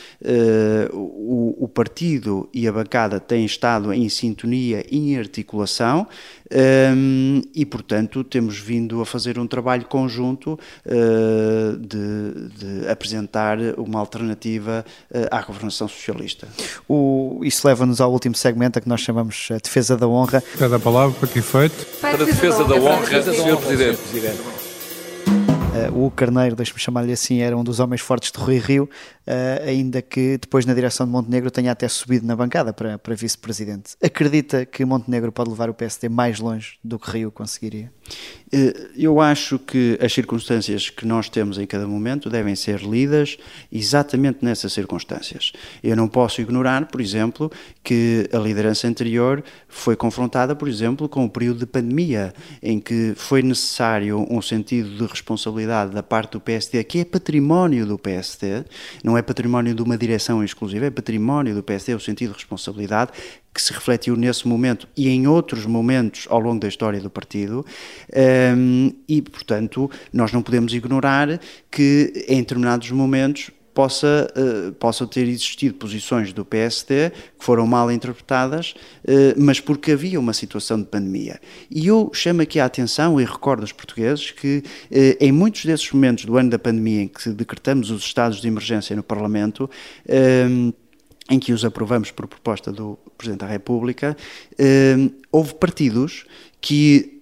O, 0.93 1.65
o 1.65 1.69
partido 1.69 2.49
e 2.53 2.69
a 2.69 2.73
bancada 2.73 3.19
têm 3.19 3.45
estado 3.45 3.93
em 3.93 4.09
sintonia 4.09 4.85
em 4.91 5.17
articulação 5.19 6.07
um, 6.55 7.43
e, 7.55 7.65
portanto, 7.65 8.23
temos 8.23 8.59
vindo 8.59 9.01
a 9.01 9.07
fazer 9.07 9.39
um 9.39 9.47
trabalho 9.47 9.87
conjunto 9.87 10.59
uh, 10.87 11.79
de, 11.79 12.44
de, 12.49 12.89
apresentar 12.89 13.59
uma 13.77 13.99
alternativa 14.01 14.85
uh, 15.11 15.19
à 15.31 15.43
governação 15.43 15.89
socialista. 15.89 16.49
O, 16.89 17.41
isso 17.43 17.67
leva-nos 17.67 18.01
ao 18.01 18.13
último 18.13 18.35
segmento, 18.35 18.79
a 18.79 18.83
que 18.83 18.89
nós 18.89 19.01
chamamos 19.01 19.49
a 19.51 19.59
defesa 19.59 19.97
da 19.97 20.07
honra. 20.07 20.43
Cada 20.59 20.79
palavra 20.79 21.17
para 21.19 21.29
que 21.29 21.39
efeito? 21.39 21.87
Para 22.01 22.23
a 22.23 22.27
defesa 22.27 22.65
da 22.65 22.75
honra, 22.75 23.23
Sr. 23.23 23.57
Presidente. 23.57 24.01
Uh, 24.11 24.64
o 25.93 26.11
Carneiro, 26.11 26.57
deixe-me 26.57 26.79
chamar-lhe 26.79 27.13
assim, 27.13 27.41
era 27.41 27.57
um 27.57 27.65
dos 27.65 27.81
homens 27.81 28.01
fortes 28.01 28.31
de 28.31 28.39
Rui 28.39 28.59
Rio, 28.59 28.85
uh, 29.27 29.69
ainda 29.69 30.01
que 30.01 30.39
depois 30.39 30.65
na 30.65 30.75
direção 30.75 31.07
de 31.07 31.13
Montenegro 31.13 31.51
tenha 31.51 31.73
até 31.73 31.89
subido 31.89 32.27
na 32.27 32.37
bancada 32.37 32.73
para, 32.73 32.99
para 32.99 33.15
vice-presidente. 33.15 33.97
Acredita 34.03 34.65
que 34.65 34.85
Montenegro 34.85 35.33
pode 35.33 35.51
levar 35.51 35.69
o 35.69 35.75
PSD 35.75 36.09
mais 36.09 36.39
longe 36.39 36.79
do 36.83 36.99
que 36.99 37.11
Rio 37.11 37.31
conseguiria? 37.31 37.91
Eh, 38.53 38.91
eu 38.97 39.21
acho 39.21 39.59
que 39.59 39.99
as 40.01 40.13
circunstâncias 40.13 40.91
que 40.91 41.07
nós 41.07 41.29
temos 41.29 41.59
em 41.59 41.67
cada 41.67 41.87
momento 41.87 42.31
devem 42.31 42.55
ser 42.55 42.81
lidas 42.81 43.37
exatamente 43.73 44.45
nessas 44.45 44.73
circunstâncias. 44.73 45.53
Eu 45.83 45.97
não 45.97 46.07
posso 46.07 46.41
ignorar, 46.41 46.87
por 46.87 47.01
exemplo, 47.01 47.51
que 47.83 48.29
a 48.33 48.39
liderança 48.39 48.87
anterior 48.87 49.43
foi 49.69 49.97
confrontada, 49.97 50.55
por 50.55 50.69
exemplo, 50.69 51.09
com 51.09 51.25
o 51.25 51.31
período 51.31 51.61
de 51.61 51.67
pandemia, 51.67 52.33
em 52.63 52.79
que 52.79 53.15
foi 53.17 53.43
necessário 53.43 54.27
um 54.31 54.41
sentido 54.41 54.91
de 54.97 55.07
responsabilidade 55.07 55.74
da 55.83 56.03
parte 56.03 56.33
do 56.33 56.41
PSD, 56.41 56.85
que 56.85 57.01
é 57.01 57.05
património 57.05 57.85
do 57.85 57.99
PSD, 57.99 58.65
não 59.03 59.19
é 59.19 59.23
património 59.23 59.75
de 59.75 59.83
uma 59.83 59.99
direção 59.99 60.45
exclusiva, 60.45 60.87
é 60.87 60.91
património 60.91 61.55
do 61.55 61.63
PSD, 61.63 61.95
o 61.95 62.01
sentido 62.01 62.31
de 62.31 62.37
responsabilidade, 62.37 63.11
que 63.53 63.61
se 63.61 63.73
refletiu 63.73 64.17
nesse 64.17 64.47
momento 64.47 64.89
e 64.97 65.09
em 65.09 65.27
outros 65.27 65.67
momentos 65.67 66.27
ao 66.31 66.41
longo 66.41 66.61
da 66.61 66.69
história 66.69 67.01
do 67.01 67.11
partido, 67.11 67.65
um, 68.57 68.93
e, 69.09 69.23
portanto, 69.23 69.91
nós 70.13 70.33
não 70.33 70.43
podemos 70.43 70.73
ignorar 70.73 71.41
que 71.71 72.25
em 72.29 72.39
determinados 72.39 72.91
momentos 72.91 73.51
possa, 73.75 74.33
uh, 74.37 74.73
possam 74.73 75.07
ter 75.07 75.27
existido 75.27 75.75
posições 75.75 76.33
do 76.33 76.45
PSD 76.45 77.11
que 77.11 77.45
foram 77.45 77.67
mal 77.67 77.91
interpretadas, 77.91 78.75
uh, 79.05 79.35
mas 79.37 79.59
porque 79.59 79.93
havia 79.93 80.19
uma 80.19 80.33
situação 80.33 80.79
de 80.79 80.87
pandemia. 80.87 81.41
E 81.69 81.89
eu 81.89 82.11
chamo 82.15 82.41
aqui 82.41 82.61
a 82.61 82.65
atenção 82.65 83.21
e 83.21 83.25
recordo 83.25 83.63
aos 83.63 83.73
portugueses 83.73 84.31
que 84.31 84.59
uh, 84.91 84.95
em 85.21 85.33
muitos 85.33 85.65
desses 85.65 85.91
momentos 85.91 86.25
do 86.25 86.39
ano 86.39 86.49
da 86.49 86.59
pandemia 86.59 87.03
em 87.03 87.09
que 87.09 87.29
decretamos 87.31 87.91
os 87.91 88.05
estados 88.05 88.41
de 88.41 88.47
emergência 88.47 88.95
no 88.95 89.03
Parlamento, 89.03 89.69
em 91.29 91.39
que 91.39 91.53
os 91.53 91.65
aprovamos 91.65 92.11
por 92.11 92.29
proposta 92.29 92.71
do 92.71 92.99
Presidente 93.19 93.41
da 93.41 93.47
República, 93.47 94.17
houve 95.33 95.55
partidos 95.55 96.25
que 96.61 97.14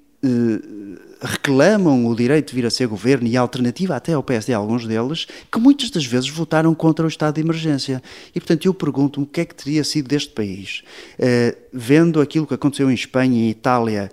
reclamam 1.21 2.07
o 2.07 2.15
direito 2.15 2.51
de 2.51 2.55
vir 2.55 2.67
a 2.67 2.71
ser 2.71 2.87
governo 2.89 3.27
e 3.29 3.37
a 3.37 3.41
alternativa 3.41 3.95
até 3.95 4.13
ao 4.13 4.23
PSD, 4.23 4.53
alguns 4.53 4.87
deles, 4.87 5.27
que 5.51 5.59
muitas 5.59 5.91
das 5.91 6.05
vezes 6.05 6.29
votaram 6.29 6.75
contra 6.75 7.05
o 7.05 7.09
estado 7.09 7.35
de 7.37 7.41
emergência. 7.41 8.03
E, 8.35 8.41
portanto, 8.41 8.67
eu 8.67 8.75
pergunto-me 8.75 9.25
o 9.25 9.29
que 9.29 9.41
é 9.41 9.45
que 9.45 9.55
teria 9.55 9.85
sido 9.85 10.09
deste 10.09 10.33
país, 10.33 10.83
uh, 11.19 11.57
vendo 11.73 12.21
aquilo 12.21 12.47
que 12.47 12.55
aconteceu 12.55 12.91
em 12.91 12.95
Espanha 12.95 13.47
e 13.47 13.51
Itália 13.51 14.11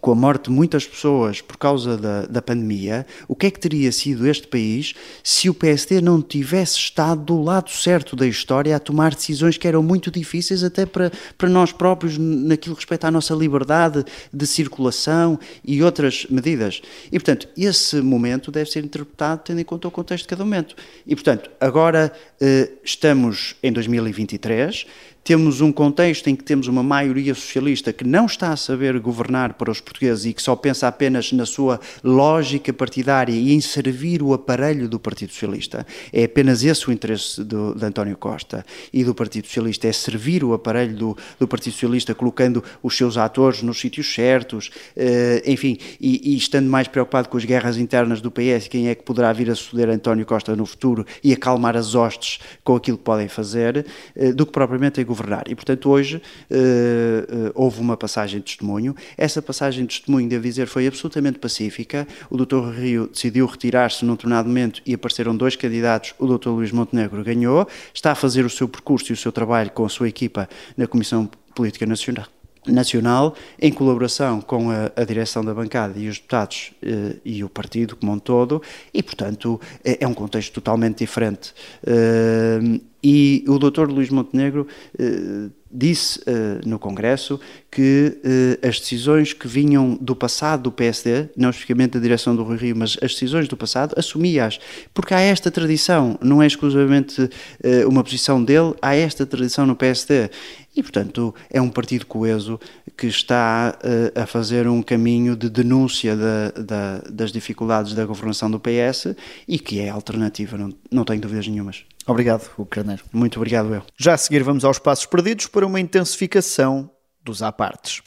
com 0.00 0.12
a 0.12 0.14
morte 0.14 0.44
de 0.44 0.50
muitas 0.50 0.86
pessoas 0.86 1.40
por 1.40 1.56
causa 1.56 1.96
da, 1.96 2.22
da 2.26 2.42
pandemia, 2.42 3.06
o 3.26 3.34
que 3.34 3.46
é 3.46 3.50
que 3.50 3.58
teria 3.58 3.90
sido 3.92 4.26
este 4.26 4.46
país 4.46 4.94
se 5.22 5.48
o 5.48 5.54
PSD 5.54 6.00
não 6.00 6.22
tivesse 6.22 6.76
estado 6.76 7.22
do 7.22 7.42
lado 7.42 7.70
certo 7.70 8.14
da 8.14 8.26
história 8.26 8.74
a 8.74 8.80
tomar 8.80 9.14
decisões 9.14 9.56
que 9.56 9.66
eram 9.66 9.82
muito 9.82 10.10
difíceis 10.10 10.62
até 10.62 10.86
para, 10.86 11.10
para 11.36 11.48
nós 11.48 11.72
próprios 11.72 12.18
naquilo 12.18 12.74
que 12.74 12.82
respeita 12.82 13.08
à 13.08 13.10
nossa 13.10 13.34
liberdade 13.34 14.04
de 14.32 14.46
circulação 14.46 15.38
e 15.64 15.82
outras 15.82 16.26
medidas. 16.30 16.80
E, 17.06 17.18
portanto, 17.18 17.48
esse 17.56 18.00
momento 18.00 18.50
deve 18.50 18.70
ser 18.70 18.84
interpretado 18.84 19.42
tendo 19.44 19.60
em 19.60 19.64
conta 19.64 19.88
o 19.88 19.90
contexto 19.90 20.24
de 20.24 20.28
cada 20.28 20.44
momento. 20.44 20.74
E, 21.06 21.14
portanto, 21.14 21.50
agora 21.60 22.12
eh, 22.40 22.70
estamos 22.84 23.56
em 23.62 23.72
2023, 23.72 24.86
temos 25.28 25.60
um 25.60 25.70
contexto 25.70 26.28
em 26.28 26.34
que 26.34 26.42
temos 26.42 26.68
uma 26.68 26.82
maioria 26.82 27.34
socialista 27.34 27.92
que 27.92 28.02
não 28.02 28.24
está 28.24 28.50
a 28.50 28.56
saber 28.56 28.98
governar 28.98 29.52
para 29.52 29.70
os 29.70 29.78
portugueses 29.78 30.24
e 30.24 30.32
que 30.32 30.40
só 30.40 30.56
pensa 30.56 30.88
apenas 30.88 31.32
na 31.32 31.44
sua 31.44 31.78
lógica 32.02 32.72
partidária 32.72 33.34
e 33.34 33.52
em 33.52 33.60
servir 33.60 34.22
o 34.22 34.32
aparelho 34.32 34.88
do 34.88 34.98
Partido 34.98 35.30
Socialista. 35.30 35.86
É 36.14 36.24
apenas 36.24 36.64
esse 36.64 36.88
o 36.88 36.92
interesse 36.92 37.44
do, 37.44 37.74
de 37.74 37.84
António 37.84 38.16
Costa 38.16 38.64
e 38.90 39.04
do 39.04 39.14
Partido 39.14 39.48
Socialista, 39.48 39.86
é 39.86 39.92
servir 39.92 40.42
o 40.42 40.54
aparelho 40.54 40.96
do, 40.96 41.18
do 41.38 41.46
Partido 41.46 41.74
Socialista, 41.74 42.14
colocando 42.14 42.64
os 42.82 42.96
seus 42.96 43.18
atores 43.18 43.62
nos 43.62 43.78
sítios 43.78 44.10
certos, 44.10 44.70
eh, 44.96 45.42
enfim, 45.44 45.76
e, 46.00 46.32
e, 46.32 46.38
estando 46.38 46.70
mais 46.70 46.88
preocupado 46.88 47.28
com 47.28 47.36
as 47.36 47.44
guerras 47.44 47.76
internas 47.76 48.22
do 48.22 48.30
PS, 48.30 48.66
quem 48.66 48.88
é 48.88 48.94
que 48.94 49.02
poderá 49.02 49.30
vir 49.34 49.50
a 49.50 49.54
suceder 49.54 49.90
António 49.90 50.24
Costa 50.24 50.56
no 50.56 50.64
futuro 50.64 51.04
e 51.22 51.34
acalmar 51.34 51.76
as 51.76 51.94
hostes 51.94 52.40
com 52.64 52.74
aquilo 52.74 52.96
que 52.96 53.04
podem 53.04 53.28
fazer, 53.28 53.84
eh, 54.16 54.32
do 54.32 54.46
que 54.46 54.52
propriamente 54.52 55.02
a 55.02 55.04
governar 55.04 55.17
governar. 55.18 55.44
E, 55.48 55.54
portanto, 55.54 55.90
hoje 55.90 56.16
uh, 56.16 56.20
uh, 56.20 57.52
houve 57.54 57.80
uma 57.80 57.96
passagem 57.96 58.38
de 58.40 58.46
testemunho. 58.46 58.94
Essa 59.16 59.42
passagem 59.42 59.84
de 59.84 59.96
testemunho, 59.96 60.28
devo 60.28 60.44
dizer, 60.44 60.66
foi 60.66 60.86
absolutamente 60.86 61.38
pacífica. 61.38 62.06
O 62.30 62.36
Dr. 62.36 62.70
Rio 62.70 63.08
decidiu 63.08 63.46
retirar-se 63.46 64.04
num 64.04 64.14
determinado 64.14 64.48
momento 64.48 64.80
e 64.86 64.94
apareceram 64.94 65.36
dois 65.36 65.56
candidatos. 65.56 66.14
O 66.18 66.26
Dr. 66.26 66.50
Luís 66.50 66.72
Montenegro 66.72 67.22
ganhou. 67.24 67.66
Está 67.92 68.12
a 68.12 68.14
fazer 68.14 68.44
o 68.44 68.50
seu 68.50 68.68
percurso 68.68 69.12
e 69.12 69.14
o 69.14 69.16
seu 69.16 69.32
trabalho 69.32 69.70
com 69.70 69.84
a 69.84 69.88
sua 69.88 70.08
equipa 70.08 70.48
na 70.76 70.86
Comissão 70.86 71.28
Política 71.54 71.86
Nacional 71.86 72.37
nacional, 72.68 73.34
em 73.60 73.72
colaboração 73.72 74.40
com 74.40 74.70
a, 74.70 74.90
a, 74.94 75.04
direção 75.04 75.44
da 75.44 75.54
bancada 75.54 75.98
e 75.98 76.08
os 76.08 76.16
deputados 76.16 76.72
eh, 76.82 77.16
e 77.24 77.42
o 77.42 77.48
partido 77.48 77.96
como 77.96 78.12
um 78.12 78.18
todo, 78.18 78.62
e, 78.92 79.02
portanto, 79.02 79.60
é, 79.84 79.98
é 80.04 80.06
um 80.06 80.14
contexto 80.14 80.52
totalmente 80.52 80.98
diferente. 80.98 81.54
Eh, 81.86 82.80
e 83.02 83.44
o 83.46 83.58
doutor 83.58 83.90
Luís 83.90 84.10
Montenegro 84.10 84.66
eh, 84.98 85.48
disse 85.70 86.18
uh, 86.20 86.66
no 86.66 86.78
Congresso 86.78 87.38
que 87.70 88.18
uh, 88.24 88.66
as 88.66 88.80
decisões 88.80 89.32
que 89.32 89.46
vinham 89.46 89.96
do 90.00 90.16
passado 90.16 90.62
do 90.62 90.72
PSD, 90.72 91.28
não 91.36 91.50
especificamente 91.50 91.92
da 91.92 92.00
direção 92.00 92.34
do 92.34 92.42
Rui 92.42 92.56
Rio, 92.56 92.76
mas 92.76 92.96
as 93.02 93.12
decisões 93.12 93.48
do 93.48 93.56
passado, 93.56 93.94
assumia-as. 93.96 94.58
Porque 94.94 95.12
há 95.12 95.20
esta 95.20 95.50
tradição, 95.50 96.18
não 96.22 96.42
é 96.42 96.46
exclusivamente 96.46 97.22
uh, 97.22 97.88
uma 97.88 98.02
posição 98.02 98.42
dele, 98.42 98.74
há 98.80 98.94
esta 98.94 99.26
tradição 99.26 99.66
no 99.66 99.76
PSD. 99.76 100.30
E, 100.76 100.82
portanto, 100.82 101.34
é 101.50 101.60
um 101.60 101.68
partido 101.68 102.06
coeso 102.06 102.60
que 102.96 103.08
está 103.08 103.76
a 104.14 104.26
fazer 104.26 104.68
um 104.68 104.80
caminho 104.80 105.34
de 105.34 105.48
denúncia 105.48 106.16
da, 106.16 106.50
da, 106.50 106.98
das 107.10 107.32
dificuldades 107.32 107.94
da 107.94 108.04
governação 108.06 108.48
do 108.48 108.60
PS 108.60 109.14
e 109.48 109.58
que 109.58 109.80
é 109.80 109.88
alternativa, 109.88 110.56
não, 110.56 110.72
não 110.88 111.04
tenho 111.04 111.20
dúvidas 111.20 111.48
nenhumas. 111.48 111.84
Obrigado, 112.08 112.50
o 112.56 112.64
Carneiro. 112.64 113.04
Muito 113.12 113.36
obrigado, 113.36 113.74
eu. 113.74 113.82
Já 113.94 114.14
a 114.14 114.16
seguir 114.16 114.42
vamos 114.42 114.64
aos 114.64 114.78
passos 114.78 115.04
perdidos 115.04 115.46
para 115.46 115.66
uma 115.66 115.78
intensificação 115.78 116.90
dos 117.22 117.42
apartes. 117.42 118.00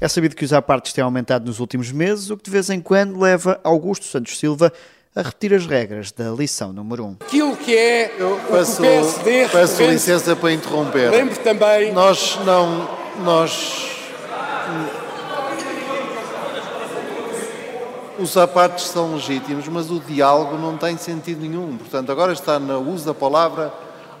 É 0.00 0.08
sabido 0.08 0.34
que 0.34 0.44
os 0.44 0.52
apartes 0.52 0.92
têm 0.92 1.04
aumentado 1.04 1.46
nos 1.46 1.60
últimos 1.60 1.92
meses, 1.92 2.28
o 2.28 2.36
que 2.36 2.42
de 2.42 2.50
vez 2.50 2.70
em 2.70 2.80
quando 2.80 3.20
leva 3.20 3.60
Augusto 3.62 4.04
Santos 4.04 4.36
Silva 4.36 4.72
a 5.14 5.22
repetir 5.22 5.54
as 5.54 5.64
regras 5.64 6.10
da 6.10 6.30
lição 6.30 6.72
número 6.72 7.04
1. 7.04 7.08
Um. 7.08 7.16
Aquilo 7.20 7.56
que 7.56 7.74
é 7.74 8.14
Eu 8.18 8.38
peço, 8.50 8.82
o 8.82 8.84
PSD 8.84 9.48
peço 9.48 9.82
licença 9.84 10.34
para 10.34 10.52
interromper. 10.52 11.10
Lembro 11.10 11.38
também... 11.38 11.92
Nós 11.92 12.36
não... 12.44 12.90
Nós... 13.24 13.96
Os 18.18 18.36
apartes 18.36 18.86
são 18.86 19.14
legítimos, 19.14 19.68
mas 19.68 19.90
o 19.90 20.00
diálogo 20.00 20.56
não 20.56 20.76
tem 20.78 20.96
sentido 20.96 21.40
nenhum. 21.40 21.76
Portanto, 21.76 22.10
agora 22.10 22.32
está 22.32 22.58
no 22.58 22.80
uso 22.90 23.04
da 23.04 23.14
palavra 23.14 23.72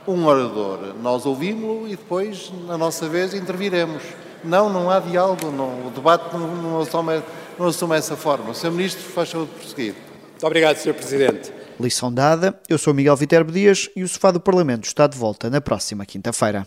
um 0.06 0.26
orador. 0.26 0.94
Nós 1.02 1.24
ouvimos-lo 1.24 1.88
e 1.88 1.90
depois, 1.90 2.52
na 2.66 2.76
nossa 2.76 3.08
vez, 3.08 3.32
interviremos. 3.32 4.02
Não, 4.44 4.68
não 4.68 4.90
há 4.90 5.00
diálogo, 5.00 5.50
não, 5.50 5.86
o 5.86 5.90
debate 5.94 6.36
não, 6.36 6.46
não, 6.56 6.80
assume, 6.80 7.22
não 7.58 7.66
assume 7.66 7.96
essa 7.96 8.16
forma. 8.16 8.50
O 8.50 8.54
Sr. 8.54 8.70
Ministro, 8.70 9.02
faz 9.02 9.30
favor 9.30 9.46
de 9.46 9.52
prosseguir. 9.54 9.94
Muito 10.30 10.46
obrigado, 10.46 10.76
Sr. 10.76 10.94
Presidente. 10.94 11.52
Lição 11.80 12.12
dada. 12.12 12.58
Eu 12.68 12.78
sou 12.78 12.92
Miguel 12.92 13.16
Viterbo 13.16 13.50
Dias 13.50 13.88
e 13.96 14.02
o 14.02 14.08
Sofá 14.08 14.30
do 14.30 14.40
Parlamento 14.40 14.84
está 14.84 15.06
de 15.06 15.16
volta 15.16 15.48
na 15.48 15.60
próxima 15.60 16.04
quinta-feira. 16.04 16.66